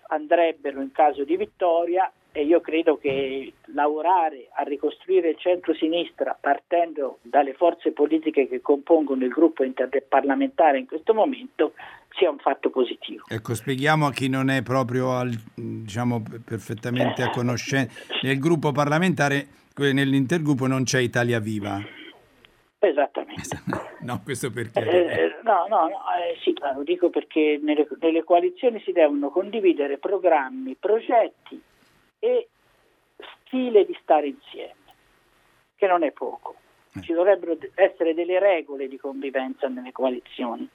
andrebbero 0.09 0.81
in 0.81 0.93
caso 0.93 1.25
di 1.25 1.37
vittoria 1.37 2.11
e 2.33 2.45
io 2.45 2.61
credo 2.61 2.99
che 2.99 3.55
lavorare 3.75 4.49
a 4.55 4.63
ricostruire 4.63 5.31
il 5.31 5.39
centro-sinistra 5.39 6.37
partendo 6.39 7.19
dalle 7.23 7.55
forze 7.55 7.93
politiche 7.93 8.49
che 8.49 8.61
compongono 8.61 9.25
il 9.25 9.31
gruppo 9.31 9.65
interparlamentare 9.65 10.79
in 10.79 10.87
questo 10.87 11.15
momento 11.15 11.73
sia 12.11 12.31
un 12.31 12.39
fatto 12.39 12.71
positivo. 12.71 13.25
Ecco, 13.29 13.55
spieghiamo 13.55 14.07
a 14.07 14.13
chi 14.13 14.29
non 14.29 14.51
è 14.51 14.63
proprio 14.63 15.13
al, 15.13 15.31
diciamo, 15.55 16.23
perfettamente 16.45 17.23
a 17.23 17.31
conoscenza. 17.31 18.01
Nel 18.23 18.39
gruppo 18.39 18.73
parlamentare, 18.73 19.47
nell'intergruppo 19.77 20.67
non 20.67 20.85
c'è 20.85 21.01
Italia 21.01 21.39
Viva. 21.39 21.81
Esattamente. 22.79 23.87
No, 24.01 24.21
questo 24.23 24.53
perché? 24.53 24.79
Eh, 24.81 25.41
no, 25.43 25.67
no, 25.69 25.89
no 25.89 25.99
eh, 26.17 26.39
sì, 26.43 26.55
lo 26.75 26.85
dico 26.85 27.11
perché 27.11 27.59
nelle, 27.61 27.87
nelle 28.01 28.23
coalizioni 28.23 28.81
si 28.85 28.93
devono 28.93 29.29
condividere 29.29 29.99
programmi, 29.99 30.77
progetti 30.79 31.61
e 32.19 32.49
stile 33.45 33.85
di 33.85 33.97
stare 34.03 34.29
insieme, 34.29 34.95
che 35.77 35.87
non 35.87 36.03
è 36.03 36.11
poco. 36.13 36.57
Eh. 36.95 37.03
Ci 37.03 37.13
dovrebbero 37.13 37.57
essere 37.75 38.15
delle 38.15 38.39
regole 38.39 38.89
di 38.89 38.99
convivenza 38.99 39.69
nelle 39.69 39.93
coalizioni, 39.93 40.69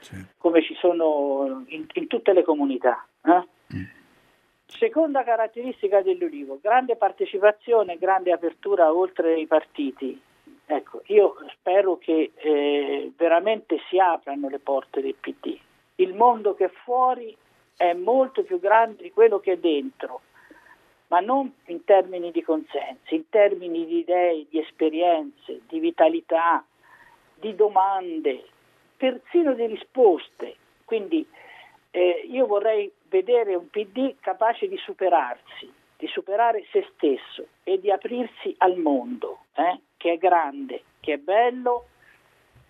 certo. 0.00 0.34
come 0.38 0.62
ci 0.62 0.74
sono 0.74 1.64
in, 1.68 1.86
in 1.92 2.06
tutte 2.06 2.32
le 2.32 2.42
comunità. 2.42 3.06
Eh? 3.24 3.46
Mm. 3.74 3.84
Seconda 4.66 5.22
caratteristica 5.22 6.02
dell'Ulivo, 6.02 6.58
grande 6.60 6.96
partecipazione, 6.96 7.98
grande 7.98 8.32
apertura 8.32 8.92
oltre 8.92 9.38
i 9.38 9.46
partiti. 9.46 10.20
Ecco, 10.66 11.02
io 11.06 11.36
spero 11.52 11.98
che 11.98 12.32
eh, 12.34 13.12
veramente 13.16 13.78
si 13.88 13.98
aprano 13.98 14.48
le 14.48 14.58
porte 14.58 15.02
del 15.02 15.14
PD 15.14 15.58
il 15.96 16.14
mondo 16.14 16.54
che 16.54 16.66
è 16.66 16.70
fuori 16.82 17.36
è 17.76 17.92
molto 17.92 18.42
più 18.42 18.58
grande 18.58 19.02
di 19.02 19.12
quello 19.12 19.38
che 19.38 19.52
è 19.52 19.58
dentro, 19.58 20.22
ma 21.08 21.20
non 21.20 21.52
in 21.66 21.84
termini 21.84 22.30
di 22.30 22.42
consensi, 22.42 23.14
in 23.14 23.28
termini 23.28 23.86
di 23.86 23.98
idee, 23.98 24.46
di 24.48 24.58
esperienze, 24.58 25.60
di 25.68 25.78
vitalità, 25.78 26.64
di 27.34 27.54
domande, 27.54 28.44
persino 28.96 29.54
di 29.54 29.66
risposte. 29.66 30.56
Quindi 30.84 31.26
eh, 31.90 32.26
io 32.28 32.46
vorrei 32.46 32.90
vedere 33.08 33.54
un 33.54 33.68
PD 33.68 34.14
capace 34.20 34.68
di 34.68 34.76
superarsi, 34.78 35.72
di 35.96 36.06
superare 36.08 36.64
se 36.70 36.88
stesso 36.94 37.46
e 37.62 37.80
di 37.80 37.90
aprirsi 37.90 38.54
al 38.58 38.76
mondo, 38.78 39.44
eh, 39.54 39.78
che 39.96 40.12
è 40.12 40.18
grande, 40.18 40.82
che 41.00 41.14
è 41.14 41.18
bello, 41.18 41.86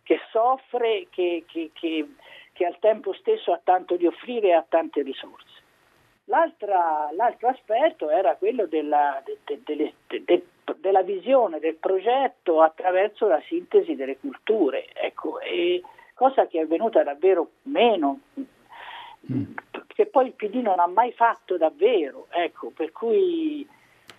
che 0.02 0.20
soffre, 0.30 1.06
che, 1.10 1.44
che, 1.46 1.70
che, 1.72 2.06
che 2.52 2.66
al 2.66 2.78
tempo 2.78 3.12
stesso 3.14 3.52
ha 3.52 3.60
tanto 3.62 3.96
di 3.96 4.06
offrire 4.06 4.48
e 4.48 4.52
ha 4.52 4.64
tante 4.68 5.02
risorse. 5.02 5.62
L'altro 6.26 7.48
aspetto 7.48 8.10
era 8.10 8.36
quello 8.36 8.66
della, 8.66 9.22
de, 9.24 9.60
de, 9.64 9.94
de, 10.24 10.46
della, 10.78 11.02
visione 11.02 11.58
del 11.58 11.76
progetto 11.76 12.62
attraverso 12.62 13.26
la 13.26 13.40
sintesi 13.46 13.94
delle 13.94 14.18
culture, 14.18 14.86
ecco, 14.94 15.38
cosa 16.14 16.46
che 16.46 16.58
è 16.58 16.62
avvenuta 16.62 17.02
davvero 17.02 17.50
meno, 17.62 18.20
mm. 19.30 19.42
che 19.88 20.06
poi 20.06 20.26
il 20.26 20.32
PD 20.32 20.56
non 20.56 20.80
ha 20.80 20.86
mai 20.86 21.12
fatto 21.12 21.56
davvero, 21.56 22.26
ecco, 22.30 22.70
per 22.74 22.92
cui 22.92 23.66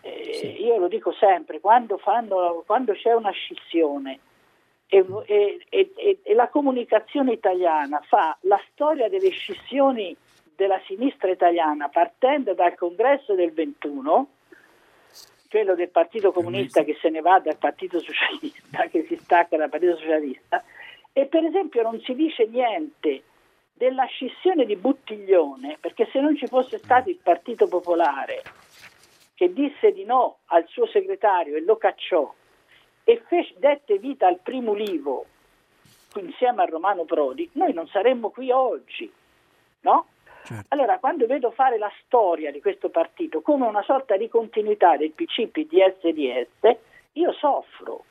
eh, 0.02 0.34
sì. 0.34 0.64
io 0.64 0.78
lo 0.78 0.88
dico 0.88 1.12
sempre, 1.14 1.60
quando, 1.60 1.98
fanno, 1.98 2.64
quando 2.66 2.94
c'è 2.94 3.14
una 3.14 3.32
scissione 3.32 4.20
e, 4.88 5.04
e, 5.26 5.60
e, 5.70 6.20
e, 6.22 6.34
la 6.36 6.48
comunicazione 6.50 7.34
italiana 7.34 8.02
fa 8.02 8.38
la 8.42 8.62
storia 8.72 9.10
delle 9.10 9.30
scissioni 9.30 10.16
della 10.56 10.82
sinistra 10.86 11.30
italiana 11.30 11.90
partendo 11.90 12.54
dal 12.54 12.76
congresso 12.76 13.34
del 13.34 13.52
21, 13.52 14.28
quello 15.50 15.76
del 15.76 15.90
Partito 15.90 16.32
Comunista 16.32 16.84
che 16.84 16.98
se 17.00 17.10
ne 17.10 17.22
va 17.22 17.40
dal 17.40 17.58
Partito 17.58 18.00
Socialista, 18.00 18.88
che 18.88 19.06
si 19.08 19.16
stacca 19.18 19.58
dal 19.58 19.70
Partito 19.70 19.98
Socialista, 19.98 20.64
e 21.14 21.26
per 21.26 21.44
esempio 21.44 21.82
non 21.82 22.00
si 22.02 22.14
dice 22.14 22.46
niente 22.48 23.24
della 23.74 24.06
scissione 24.06 24.66
di 24.66 24.76
Buttiglione, 24.76 25.78
perché 25.80 26.08
se 26.12 26.20
non 26.20 26.36
ci 26.36 26.48
fosse 26.48 26.78
stato 26.78 27.10
il 27.10 27.20
Partito 27.22 27.68
Popolare 27.68 28.42
che 29.34 29.52
disse 29.52 29.92
di 29.92 30.06
no 30.06 30.38
al 30.46 30.66
suo 30.68 30.88
segretario 30.88 31.58
e 31.58 31.62
lo 31.62 31.76
cacciò 31.76 32.34
e 33.04 33.22
fece, 33.28 33.54
dette 33.58 33.98
vita 34.00 34.28
al 34.28 34.40
primo 34.42 34.74
Livo 34.74 35.26
insieme 36.20 36.64
a 36.64 36.66
Romano 36.66 37.04
Prodi, 37.04 37.50
noi 37.54 37.74
non 37.74 37.88
saremmo 37.88 38.30
qui 38.30 38.50
oggi, 38.50 39.12
no? 39.82 40.08
Certo. 40.46 40.66
Allora, 40.70 41.00
quando 41.00 41.26
vedo 41.26 41.50
fare 41.52 41.78
la 41.78 41.92
storia 42.04 42.52
di 42.52 42.62
questo 42.62 42.90
partito 42.90 43.42
come 43.42 43.66
una 43.66 43.82
sorta 43.82 44.16
di 44.16 44.30
continuità 44.30 44.96
del 44.96 45.12
PC, 45.12 45.48
PDS 45.48 46.08
DS, 46.08 46.78
io 47.14 47.34
soffro. 47.34 48.06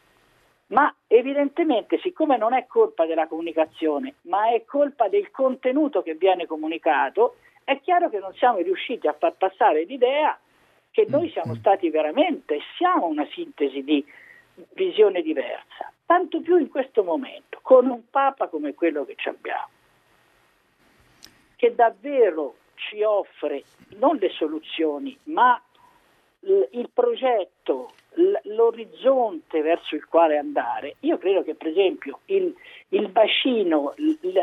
Ma 0.68 0.92
evidentemente, 1.07 1.99
siccome 1.99 2.37
non 2.37 2.55
è 2.55 2.66
colpa 2.66 3.07
della 3.07 3.29
comunicazione, 3.29 4.14
ma 4.23 4.51
è 4.53 4.64
colpa 4.64 5.09
del 5.09 5.31
contenuto 5.31 6.03
che 6.03 6.14
viene 6.14 6.47
comunicato, 6.47 7.37
è 7.62 7.81
chiaro 7.81 8.09
che 8.09 8.18
non 8.18 8.35
siamo 8.35 8.59
riusciti 8.59 9.07
a 9.07 9.12
far 9.12 9.35
passare 9.37 9.85
l'idea 9.85 10.37
che 10.90 11.07
noi 11.09 11.31
siamo 11.31 11.53
mm. 11.53 11.59
stati 11.59 11.90
veramente, 11.90 12.61
siamo 12.77 13.07
una 13.07 13.27
sintesi 13.31 13.83
di 13.83 14.05
visione 14.73 15.23
diversa, 15.23 15.92
tanto 16.07 16.40
più 16.40 16.57
in 16.57 16.68
questo 16.68 17.03
momento, 17.03 17.59
con 17.62 17.87
un 17.87 18.09
Papa 18.11 18.49
come 18.49 18.75
quello 18.75 19.05
che 19.05 19.16
abbiamo, 19.25 19.68
che 21.64 21.74
davvero 21.74 22.57
ci 22.74 23.03
offre 23.03 23.62
non 23.96 24.16
le 24.16 24.29
soluzioni, 24.29 25.18
ma 25.24 25.59
il 26.40 26.90
progetto, 26.92 27.92
l'orizzonte 28.42 29.62
verso 29.62 29.94
il 29.94 30.05
quale 30.05 30.37
andare. 30.37 30.96
Io 31.00 31.16
credo 31.16 31.42
che 31.42 31.55
per 31.55 31.68
esempio 31.68 32.20
il, 32.27 32.55
il 32.88 33.09
bacino, 33.09 33.94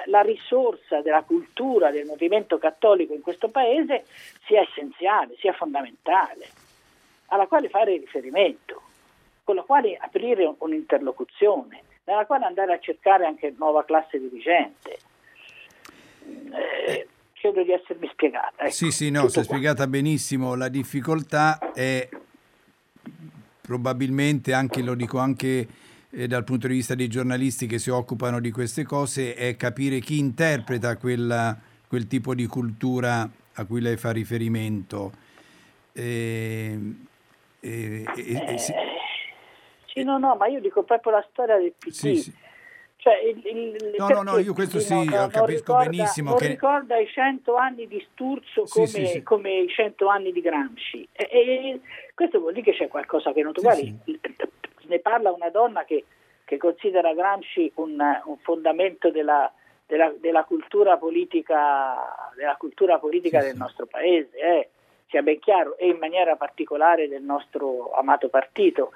la 0.06 0.22
risorsa 0.22 1.02
della 1.02 1.22
cultura 1.22 1.92
del 1.92 2.08
movimento 2.08 2.58
cattolico 2.58 3.14
in 3.14 3.22
questo 3.22 3.50
paese 3.50 4.06
sia 4.48 4.62
essenziale, 4.62 5.36
sia 5.38 5.54
fondamentale, 5.54 6.48
alla 7.28 7.46
quale 7.46 7.70
fare 7.70 7.98
riferimento 7.98 8.82
con 9.44 9.54
la 9.54 9.62
quale 9.62 9.96
aprire 9.96 10.52
un'interlocuzione, 10.58 11.84
nella 12.06 12.26
quale 12.26 12.46
andare 12.46 12.74
a 12.74 12.80
cercare 12.80 13.28
anche 13.28 13.54
nuova 13.56 13.86
classe 13.86 14.20
dirigente. 14.20 14.98
Eh, 16.24 17.08
credo 17.42 17.64
di 17.64 17.72
essermi 17.72 18.08
spiegata. 18.12 18.64
Ecco, 18.64 18.72
sì, 18.72 18.92
sì, 18.92 19.10
no, 19.10 19.28
si 19.28 19.40
è 19.40 19.44
spiegata 19.44 19.88
benissimo. 19.88 20.54
La 20.54 20.70
difficoltà 20.70 21.58
è 21.74 22.08
probabilmente, 23.60 24.54
anche 24.54 24.84
lo 24.84 24.94
dico 24.94 25.18
anche 25.18 25.68
eh, 26.12 26.28
dal 26.28 26.44
punto 26.44 26.68
di 26.68 26.76
vista 26.76 26.94
dei 26.94 27.08
giornalisti 27.08 27.66
che 27.66 27.80
si 27.80 27.90
occupano 27.90 28.40
di 28.40 28.52
queste 28.52 28.84
cose, 28.84 29.34
è 29.34 29.56
capire 29.56 30.00
chi 30.00 30.20
interpreta 30.20 30.96
quella, 30.98 31.58
quel 31.88 32.06
tipo 32.06 32.36
di 32.36 32.46
cultura 32.46 33.28
a 33.54 33.66
cui 33.66 33.82
lei 33.82 33.98
fa 33.98 34.12
riferimento. 34.12 35.12
Eh, 35.94 36.80
eh, 37.60 38.06
eh, 38.16 38.58
sì. 38.58 38.74
Sì, 39.88 40.04
no, 40.04 40.18
no, 40.20 40.36
ma 40.36 40.48
io 40.48 40.62
dico 40.62 40.84
proprio 40.84 41.14
la 41.14 41.26
storia 41.32 41.58
del 41.58 41.74
PT. 41.78 41.90
Sì, 41.90 42.16
sì. 42.16 42.34
Cioè, 43.02 43.16
il, 43.16 43.42
il, 43.48 43.96
no, 43.98 44.10
no, 44.10 44.22
no, 44.22 44.38
io 44.38 44.54
questo 44.54 44.80
sì, 44.80 44.94
no, 45.06 45.28
capisco 45.28 45.46
ricorda, 45.46 45.90
benissimo. 45.90 46.30
Non 46.30 46.38
che... 46.38 46.48
ricorda 46.50 47.00
i 47.00 47.08
cento 47.08 47.56
anni 47.56 47.88
di 47.88 48.08
Sturzo 48.12 48.66
come, 48.70 48.86
sì, 48.86 49.08
sì, 49.08 49.24
come 49.24 49.62
i 49.62 49.68
cento 49.70 50.08
anni 50.08 50.32
di 50.32 50.40
Gramsci. 50.40 51.08
E, 51.12 51.28
e, 51.32 51.80
questo 52.14 52.40
vuol 52.40 52.54
dire 52.54 52.70
che 52.70 52.78
c'è 52.78 52.88
qualcosa 52.88 53.34
che 53.34 53.42
non 53.42 53.54
tu 53.54 53.62
guardi. 53.62 53.92
Ne 54.84 55.00
parla 55.00 55.32
una 55.32 55.50
donna 55.50 55.84
che, 55.84 56.06
che 56.46 56.58
considera 56.58 57.12
Gramsci 57.16 57.72
un, 57.78 57.98
un 58.00 58.38
fondamento 58.38 59.10
della, 59.10 59.52
della, 59.88 60.14
della, 60.20 60.44
cultura 60.44 60.98
politica, 60.98 62.32
della 62.36 62.56
cultura 62.56 63.00
politica 63.00 63.42
del 63.42 63.56
nostro 63.56 63.88
paese, 63.88 64.38
eh, 64.38 64.70
sia 65.08 65.24
ben 65.24 65.40
chiaro, 65.40 65.76
e 65.76 65.88
in 65.88 65.98
maniera 65.98 66.36
particolare 66.36 67.08
del 67.08 67.24
nostro 67.24 67.94
amato 67.94 68.30
partito 68.30 68.92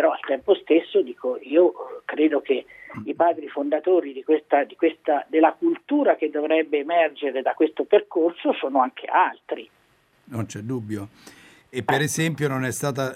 però 0.00 0.12
al 0.12 0.20
tempo 0.26 0.54
stesso 0.54 1.02
dico, 1.02 1.38
io 1.42 1.74
credo 2.06 2.40
che 2.40 2.64
i 3.04 3.12
padri 3.12 3.48
fondatori 3.48 4.14
di 4.14 4.24
questa, 4.24 4.64
di 4.64 4.74
questa, 4.74 5.26
della 5.28 5.52
cultura 5.52 6.16
che 6.16 6.30
dovrebbe 6.30 6.78
emergere 6.78 7.42
da 7.42 7.52
questo 7.52 7.84
percorso 7.84 8.54
sono 8.54 8.80
anche 8.80 9.04
altri. 9.04 9.68
Non 10.24 10.46
c'è 10.46 10.60
dubbio. 10.60 11.08
E 11.68 11.82
per 11.82 12.00
esempio 12.00 12.48
non 12.48 12.64
è 12.64 12.72
stata 12.72 13.14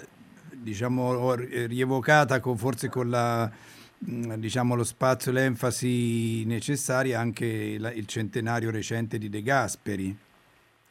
diciamo, 0.53 1.35
rievocata 1.37 2.38
con, 2.40 2.59
forse 2.59 2.90
con 2.90 3.09
la, 3.09 3.51
diciamo, 3.99 4.75
lo 4.75 4.85
spazio 4.85 5.31
e 5.31 5.35
l'enfasi 5.37 6.44
necessaria 6.44 7.18
anche 7.18 7.47
il 7.47 8.07
centenario 8.07 8.70
recente 8.70 9.16
di 9.16 9.31
De 9.31 9.40
Gasperi. 9.40 10.05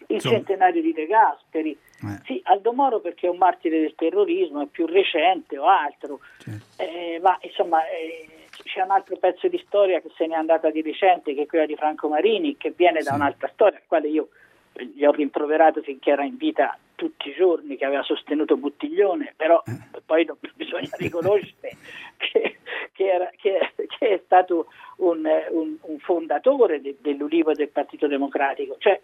Il 0.07 0.15
Insomma, 0.15 0.37
centenario 0.37 0.81
di 0.81 0.91
De 0.91 1.05
Gasperi, 1.05 1.77
eh. 2.09 2.21
Sì, 2.25 2.41
Aldo 2.45 2.73
Moro 2.73 2.99
perché 2.99 3.27
è 3.27 3.29
un 3.29 3.37
martire 3.37 3.79
del 3.79 3.95
terrorismo, 3.95 4.61
è 4.61 4.67
più 4.67 4.85
recente 4.85 5.57
o 5.57 5.65
altro, 5.67 6.19
certo. 6.39 6.81
eh, 6.81 7.19
ma 7.21 7.37
insomma 7.41 7.87
eh, 7.87 8.27
c'è 8.63 8.81
un 8.81 8.91
altro 8.91 9.17
pezzo 9.17 9.47
di 9.47 9.61
storia 9.65 10.01
che 10.01 10.11
se 10.15 10.27
n'è 10.27 10.35
andata 10.35 10.69
di 10.69 10.81
recente, 10.81 11.33
che 11.33 11.43
è 11.43 11.45
quella 11.45 11.65
di 11.65 11.75
Franco 11.75 12.07
Marini, 12.07 12.57
che 12.57 12.73
viene 12.75 13.01
da 13.01 13.11
sì. 13.11 13.15
un'altra 13.15 13.49
storia, 13.53 13.79
la 13.79 13.85
quale 13.87 14.07
io 14.07 14.29
gli 14.73 15.05
ho 15.05 15.11
rimproverato 15.11 15.81
finché 15.81 16.11
era 16.11 16.23
in 16.23 16.37
vita 16.37 16.77
tutti 16.95 17.29
i 17.29 17.33
giorni, 17.33 17.75
che 17.75 17.85
aveva 17.85 18.03
sostenuto 18.03 18.57
Buttiglione, 18.57 19.33
però 19.35 19.61
eh. 19.65 20.01
poi 20.05 20.25
non, 20.25 20.37
bisogna 20.55 20.89
riconoscere 20.97 21.77
che, 22.17 22.57
che, 22.91 23.07
era, 23.09 23.29
che, 23.35 23.73
che, 23.75 24.09
è 24.09 24.21
stato 24.23 24.67
un, 24.97 25.27
un, 25.51 25.77
un 25.81 25.99
fondatore 25.99 26.81
de, 26.81 26.97
dell'Ulivo 26.99 27.53
del 27.53 27.69
Partito 27.69 28.07
Democratico. 28.07 28.75
Cioè, 28.79 28.99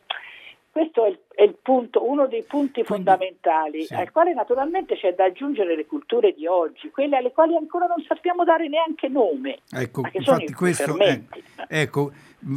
questo 0.72 1.06
è, 1.06 1.10
il, 1.10 1.20
è 1.34 1.44
il 1.44 1.58
punto, 1.62 2.08
uno 2.08 2.28
dei 2.28 2.44
punti 2.44 2.84
fondamentali, 2.84 3.86
sì. 3.86 3.94
al 3.94 4.12
quale 4.12 4.34
naturalmente 4.34 4.96
c'è 4.96 5.14
da 5.16 5.26
aggiungere 5.26 5.76
le 5.76 5.86
culture 5.86 6.34
di 6.34 6.46
oggi, 6.46 6.90
quelle 6.92 7.18
alle 7.18 7.32
quali 7.32 7.56
ancora 7.56 7.88
non 7.88 8.04
sappiamo 8.08 8.44
dare 8.44 8.68
neanche 8.68 9.08
nome. 9.08 9.60
Ecco, 9.72 10.04
infatti 10.12 10.54
questo, 10.54 10.98
eh, 11.00 11.24
ecco, 11.68 12.12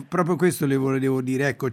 proprio 0.08 0.36
questo 0.36 0.66
le 0.66 0.76
volevo 0.76 1.22
dire, 1.22 1.48
ecco, 1.48 1.68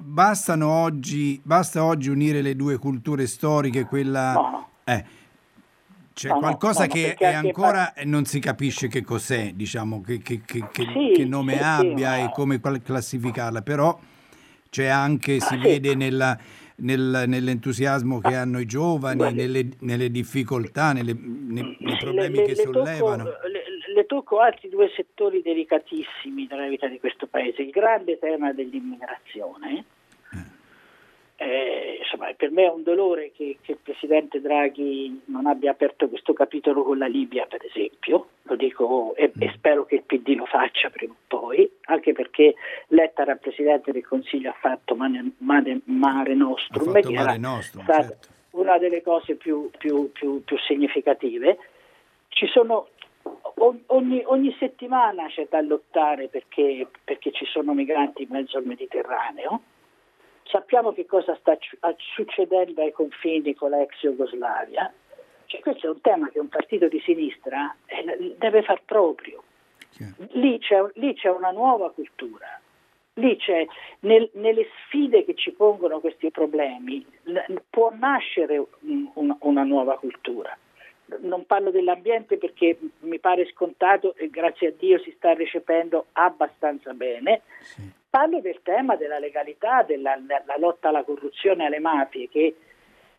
bastano 0.00 0.70
oggi, 0.70 1.40
basta 1.42 1.84
oggi 1.84 2.10
unire 2.10 2.42
le 2.42 2.54
due 2.54 2.78
culture 2.78 3.26
storiche, 3.26 3.84
quella... 3.84 4.32
No, 4.32 4.50
no. 4.50 4.68
Eh, 4.84 5.20
c'è 6.14 6.28
no, 6.28 6.40
qualcosa 6.40 6.84
no, 6.84 6.92
che 6.92 7.14
è 7.14 7.32
ancora 7.32 7.92
fa... 7.94 8.02
non 8.04 8.26
si 8.26 8.38
capisce 8.38 8.86
che 8.86 9.02
cos'è, 9.02 9.52
diciamo, 9.54 10.02
che, 10.02 10.20
che, 10.20 10.42
che, 10.44 10.68
sì, 10.70 11.12
che 11.14 11.24
nome 11.24 11.56
sì, 11.56 11.62
abbia 11.62 12.14
sì, 12.16 12.20
e 12.20 12.30
come 12.32 12.60
classificarla, 12.60 13.62
però 13.62 13.98
c'è 14.72 14.86
anche, 14.86 15.38
si 15.38 15.52
ah, 15.52 15.58
vede 15.58 15.94
nella, 15.94 16.34
nel, 16.76 17.24
nell'entusiasmo 17.26 18.20
che 18.20 18.34
hanno 18.34 18.58
i 18.58 18.64
giovani, 18.64 19.30
nelle, 19.34 19.68
nelle 19.80 20.10
difficoltà, 20.10 20.94
nelle, 20.94 21.12
nei, 21.12 21.76
nei, 21.78 21.96
problemi 21.98 22.36
le, 22.36 22.42
che 22.44 22.54
le 22.54 22.62
sollevano. 22.62 23.24
Tocco, 23.24 23.46
le, 23.48 23.62
le 23.94 24.06
tocco 24.06 24.38
altri 24.40 24.70
due 24.70 24.90
settori 24.96 25.42
delicatissimi 25.42 26.46
della 26.46 26.66
vita 26.68 26.86
di 26.86 26.98
questo 26.98 27.26
paese. 27.26 27.60
Il 27.60 27.68
grande 27.68 28.18
tema 28.18 28.54
dell'immigrazione. 28.54 29.84
Eh, 31.42 31.98
insomma, 31.98 32.32
per 32.34 32.52
me 32.52 32.66
è 32.66 32.70
un 32.70 32.84
dolore 32.84 33.32
che, 33.34 33.58
che, 33.62 33.72
il 33.72 33.78
Presidente 33.82 34.40
Draghi 34.40 35.22
non 35.24 35.46
abbia 35.46 35.72
aperto 35.72 36.08
questo 36.08 36.32
capitolo 36.32 36.84
con 36.84 36.98
la 36.98 37.08
Libia, 37.08 37.46
per 37.46 37.64
esempio, 37.64 38.28
lo 38.42 38.54
dico 38.54 39.16
e, 39.16 39.32
e 39.36 39.50
spero 39.56 39.84
che 39.84 39.96
il 39.96 40.02
PD 40.04 40.36
lo 40.36 40.46
faccia 40.46 40.88
prima 40.90 41.12
o 41.12 41.16
poi, 41.26 41.68
anche 41.86 42.12
perché 42.12 42.54
Letta 42.88 43.22
era 43.22 43.34
Presidente 43.34 43.90
del 43.90 44.06
Consiglio 44.06 44.50
ha 44.50 44.56
fatto 44.60 44.94
Mare, 44.94 45.32
Mare, 45.38 45.80
Mare 45.86 46.34
Nostrum, 46.34 46.92
fatto 46.92 47.10
Mare 47.10 47.38
Nostrum 47.38 47.86
certo. 47.86 48.28
una 48.50 48.78
delle 48.78 49.02
cose 49.02 49.34
più, 49.34 49.68
più, 49.76 50.12
più, 50.12 50.44
più 50.44 50.58
significative. 50.58 51.58
Ci 52.28 52.46
sono 52.46 52.86
Ogni, 53.86 54.20
ogni, 54.24 54.56
settimana 54.58 55.28
c'è 55.28 55.46
da 55.48 55.60
lottare 55.60 56.26
perché, 56.26 56.88
perché, 57.04 57.30
ci 57.30 57.44
sono 57.44 57.72
migranti 57.72 58.22
in 58.22 58.28
mezzo 58.30 58.56
al 58.56 58.64
Mediterraneo. 58.64 59.60
Sappiamo 60.52 60.92
che 60.92 61.06
cosa 61.06 61.34
sta 61.40 61.56
succedendo 62.14 62.82
ai 62.82 62.92
confini 62.92 63.54
con 63.54 63.70
l'ex 63.70 63.98
Jugoslavia. 64.00 64.92
Cioè, 65.46 65.60
questo 65.62 65.86
è 65.86 65.90
un 65.90 66.00
tema 66.02 66.28
che 66.28 66.38
un 66.38 66.48
partito 66.48 66.88
di 66.88 67.00
sinistra 67.00 67.74
eh, 67.86 68.34
deve 68.36 68.62
far 68.62 68.82
proprio. 68.84 69.42
Lì 70.32 70.58
c'è, 70.58 70.78
lì 70.94 71.14
c'è 71.14 71.30
una 71.30 71.52
nuova 71.52 71.90
cultura. 71.90 72.60
Lì 73.14 73.34
c'è, 73.38 73.66
nel, 74.00 74.28
nelle 74.34 74.66
sfide 74.84 75.24
che 75.24 75.34
ci 75.34 75.52
pongono 75.52 76.00
questi 76.00 76.30
problemi, 76.30 77.04
può 77.70 77.90
nascere 77.94 78.62
un, 78.80 79.36
una 79.40 79.62
nuova 79.64 79.96
cultura 79.96 80.54
non 81.20 81.44
parlo 81.44 81.70
dell'ambiente 81.70 82.38
perché 82.38 82.78
mi 83.00 83.18
pare 83.18 83.46
scontato 83.50 84.14
e 84.16 84.30
grazie 84.30 84.68
a 84.68 84.72
Dio 84.78 84.98
si 85.00 85.12
sta 85.14 85.34
recependo 85.34 86.06
abbastanza 86.12 86.94
bene. 86.94 87.42
Sì. 87.60 88.00
Parlo 88.12 88.40
del 88.40 88.60
tema 88.62 88.94
della 88.96 89.18
legalità, 89.18 89.84
della 89.84 90.18
lotta 90.58 90.90
alla 90.90 91.02
corruzione 91.02 91.62
e 91.62 91.66
alle 91.68 91.78
mafie 91.78 92.28
che, 92.28 92.54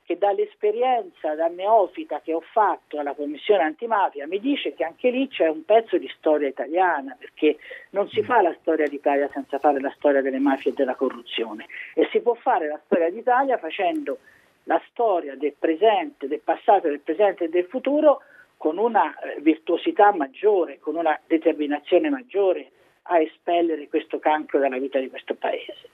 che 0.04 0.20
dall'esperienza 0.20 1.34
da 1.34 1.48
neofita 1.48 2.22
che 2.22 2.32
ho 2.32 2.41
fatto 2.41 3.00
alla 3.00 3.16
Commissione 3.16 3.64
antimafia 3.64 4.28
mi 4.28 4.39
dice 4.39 4.76
che 4.76 4.84
anche 4.84 5.10
lì 5.10 5.28
c'è 5.30 5.48
un 5.48 5.66
pezzo 5.66 5.98
di 5.98 6.08
storia 6.16 6.48
italiana 6.48 7.16
perché 7.18 7.58
non 7.89 8.08
si 8.10 8.22
mm. 8.22 8.24
fa 8.24 8.44
la 8.44 8.56
storia 8.62 8.88
d'Italia 8.88 9.28
senza 9.34 9.58
fare 9.58 9.80
la 9.80 9.91
storia 9.98 10.22
delle 10.22 10.38
mafie 10.38 10.70
e 10.70 10.76
della 10.76 10.94
corruzione 10.94 11.66
e 11.96 12.08
si 12.12 12.20
può 12.20 12.36
fare 12.36 12.68
la 12.68 12.80
storia 12.86 13.10
d'Italia 13.10 13.58
facendo 13.58 14.20
la 14.66 14.80
storia 14.91 15.36
del 15.36 15.56
presente, 15.58 16.28
del 16.28 16.41
passato, 16.41 16.88
del 16.88 17.00
presente 17.00 17.46
e 17.46 17.50
del 17.50 17.66
futuro 17.66 18.22
con 18.58 18.78
una 18.78 19.18
eh, 19.18 19.41
virtuosità 19.41 20.14
maggiore, 20.14 20.78
con 20.78 20.98
una 20.98 21.20
determinazione 21.26 22.12
maggiore 22.12 22.70
a 23.04 23.20
espellere 23.20 23.88
questo 23.88 24.20
cancro 24.20 24.60
dalla 24.60 24.78
vita 24.78 24.99
di 24.99 25.10
questo 25.10 25.36
paese. 25.36 25.89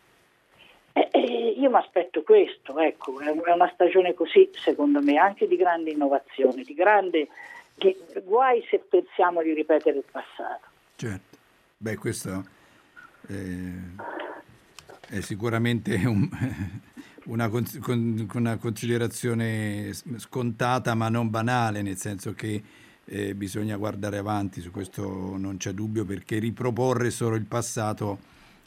E, 0.93 1.09
e 1.11 1.55
io 1.57 1.69
mi 1.69 1.77
aspetto 1.77 2.23
questo, 2.23 2.77
ecco, 2.79 3.19
è 3.19 3.29
una 3.29 3.71
stagione 3.73 4.13
così, 4.13 4.49
secondo 4.53 5.01
me, 5.01 5.17
anche 5.17 5.47
di 5.47 5.55
grande 5.55 5.91
innovazione, 5.91 6.63
di 6.63 6.73
grande 6.73 7.27
di, 7.79 7.95
guai 8.23 8.63
se 8.69 8.79
pensiamo 8.79 9.41
di 9.41 9.53
ripetere 9.53 9.97
il 9.97 10.03
passato. 10.09 10.67
Certo, 10.95 11.37
beh, 11.77 11.95
questo 11.95 12.45
è, 13.25 13.33
è 15.07 15.21
sicuramente 15.21 15.95
un, 16.05 16.27
una, 17.25 17.49
una, 18.33 18.57
considerazione 18.57 19.93
scontata 19.93 20.93
ma 20.93 21.09
non 21.09 21.29
banale, 21.29 21.81
nel 21.81 21.97
senso 21.97 22.33
che 22.33 22.61
eh, 23.09 23.33
bisogna 23.33 23.75
guardare 23.77 24.17
avanti, 24.17 24.61
su 24.61 24.71
questo 24.71 25.03
non 25.03 25.57
c'è 25.57 25.71
dubbio, 25.71 26.05
perché 26.05 26.37
riproporre 26.37 27.09
solo 27.09 27.35
il 27.35 27.45
passato 27.45 28.17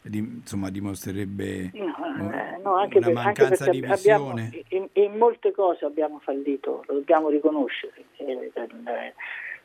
insomma, 0.04 0.68
dimostrerebbe 0.68 1.70
no, 1.74 2.32
eh, 2.32 2.58
no, 2.60 2.72
una 2.72 2.88
per, 2.88 3.12
mancanza 3.12 3.70
di 3.70 3.80
visione. 3.80 4.46
Abbiamo, 4.46 4.64
in, 4.68 4.88
in, 5.04 5.16
molte 5.16 5.52
cose 5.52 5.84
abbiamo 5.84 6.18
fallito, 6.18 6.82
lo 6.86 6.94
dobbiamo 6.94 7.28
riconoscere. 7.28 8.04
Eh, 8.16 8.50
eh, 8.52 9.14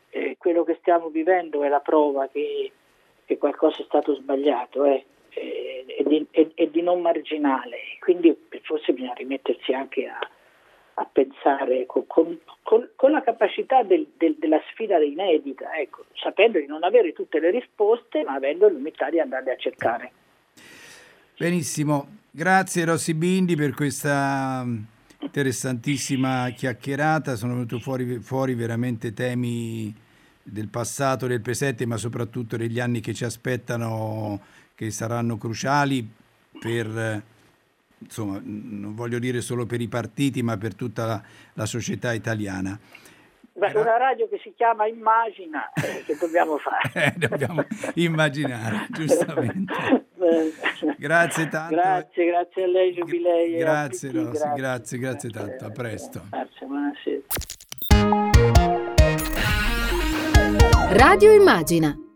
eh, 0.10 0.36
quello 0.38 0.64
che 0.64 0.78
stiamo 0.80 1.10
vivendo 1.10 1.64
è 1.64 1.70
la 1.70 1.80
prova 1.80 2.28
che, 2.28 2.72
che 3.26 3.38
qualcosa 3.38 3.82
è 3.82 3.86
stato 3.86 4.14
sbagliato. 4.16 4.86
Eh 4.86 5.06
e 5.40 6.04
di, 6.04 6.26
e, 6.32 6.52
e 6.56 6.72
di, 6.72 6.82
non 6.82 7.00
marginale. 7.00 7.78
Quindi 8.00 8.36
forse 8.64 8.92
bisogna 8.92 9.14
rimettersi 9.14 9.72
anche 9.72 10.08
a, 10.08 10.18
a 11.00 11.08
pensare 11.12 11.86
con, 11.86 12.08
con, 12.08 12.40
con, 12.64 12.90
con, 12.96 13.12
la 13.12 13.22
capacità 13.22 13.84
del, 13.84 14.08
del, 14.18 14.36
della 14.40 14.60
sfida 14.72 14.98
inedita, 14.98 15.76
ecco, 15.76 16.06
sapendo 16.14 16.60
di 16.60 16.66
non 16.66 16.84
avere 16.84 17.14
tutte 17.14 17.40
le 17.40 17.52
risposte, 17.52 18.24
ma 18.24 18.34
avendo 18.34 18.68
l'umiltà 18.68 19.10
di 19.10 19.20
andarle 19.20 19.52
a 19.52 19.58
cercare. 19.58 20.12
Benissimo, 21.38 22.08
grazie 22.32 22.86
Rossi 22.86 23.14
Bindi 23.14 23.56
per 23.56 23.76
questa 23.76 24.66
interessantissima 25.20 26.50
chiacchierata, 26.50 27.36
sono 27.36 27.54
venuti 27.54 27.80
fuori, 27.80 28.18
fuori 28.20 28.56
veramente 28.56 29.14
temi 29.14 29.94
del 30.42 30.70
passato, 30.70 31.28
del 31.28 31.42
presente, 31.42 31.86
ma 31.86 31.98
soprattutto 31.98 32.58
degli 32.58 32.80
anni 32.80 33.02
che 33.02 33.14
ci 33.14 33.24
aspettano 33.24 34.42
che 34.74 34.90
saranno 34.90 35.38
cruciali 35.38 36.08
per, 36.60 37.22
insomma, 38.00 38.40
non 38.44 38.96
voglio 38.96 39.20
dire 39.20 39.42
solo 39.42 39.66
per 39.66 39.82
i 39.82 39.88
partiti, 39.88 40.42
ma 40.42 40.58
per 40.58 40.76
tutta 40.76 41.06
la, 41.06 41.22
la 41.54 41.66
società 41.66 42.14
italiana. 42.14 42.80
Beh, 43.58 43.72
una 43.74 43.98
radio 43.98 44.30
che 44.30 44.40
si 44.44 44.54
chiama 44.56 44.86
Immagina, 44.86 45.72
eh, 45.74 46.04
che 46.06 46.16
dobbiamo 46.20 46.60
fare? 46.60 46.92
eh, 46.94 47.14
dobbiamo 47.18 47.66
immaginare, 47.96 48.86
giustamente. 48.94 50.06
grazie 51.00 51.48
tanto. 51.50 51.74
Grazie, 51.74 52.26
grazie 52.28 52.64
a 52.64 52.68
lei 52.68 52.94
Giubilei. 52.94 53.58
Grazie, 53.58 54.12
Rossi, 54.12 54.30
grazie, 54.30 54.56
grazie, 54.56 54.98
grazie 55.00 55.30
tanto, 55.32 55.66
a 55.66 55.70
presto. 55.72 56.22
Grazie, 56.30 56.68
buonasera. 56.68 57.22
Radio 60.92 61.32
Immagina 61.34 62.07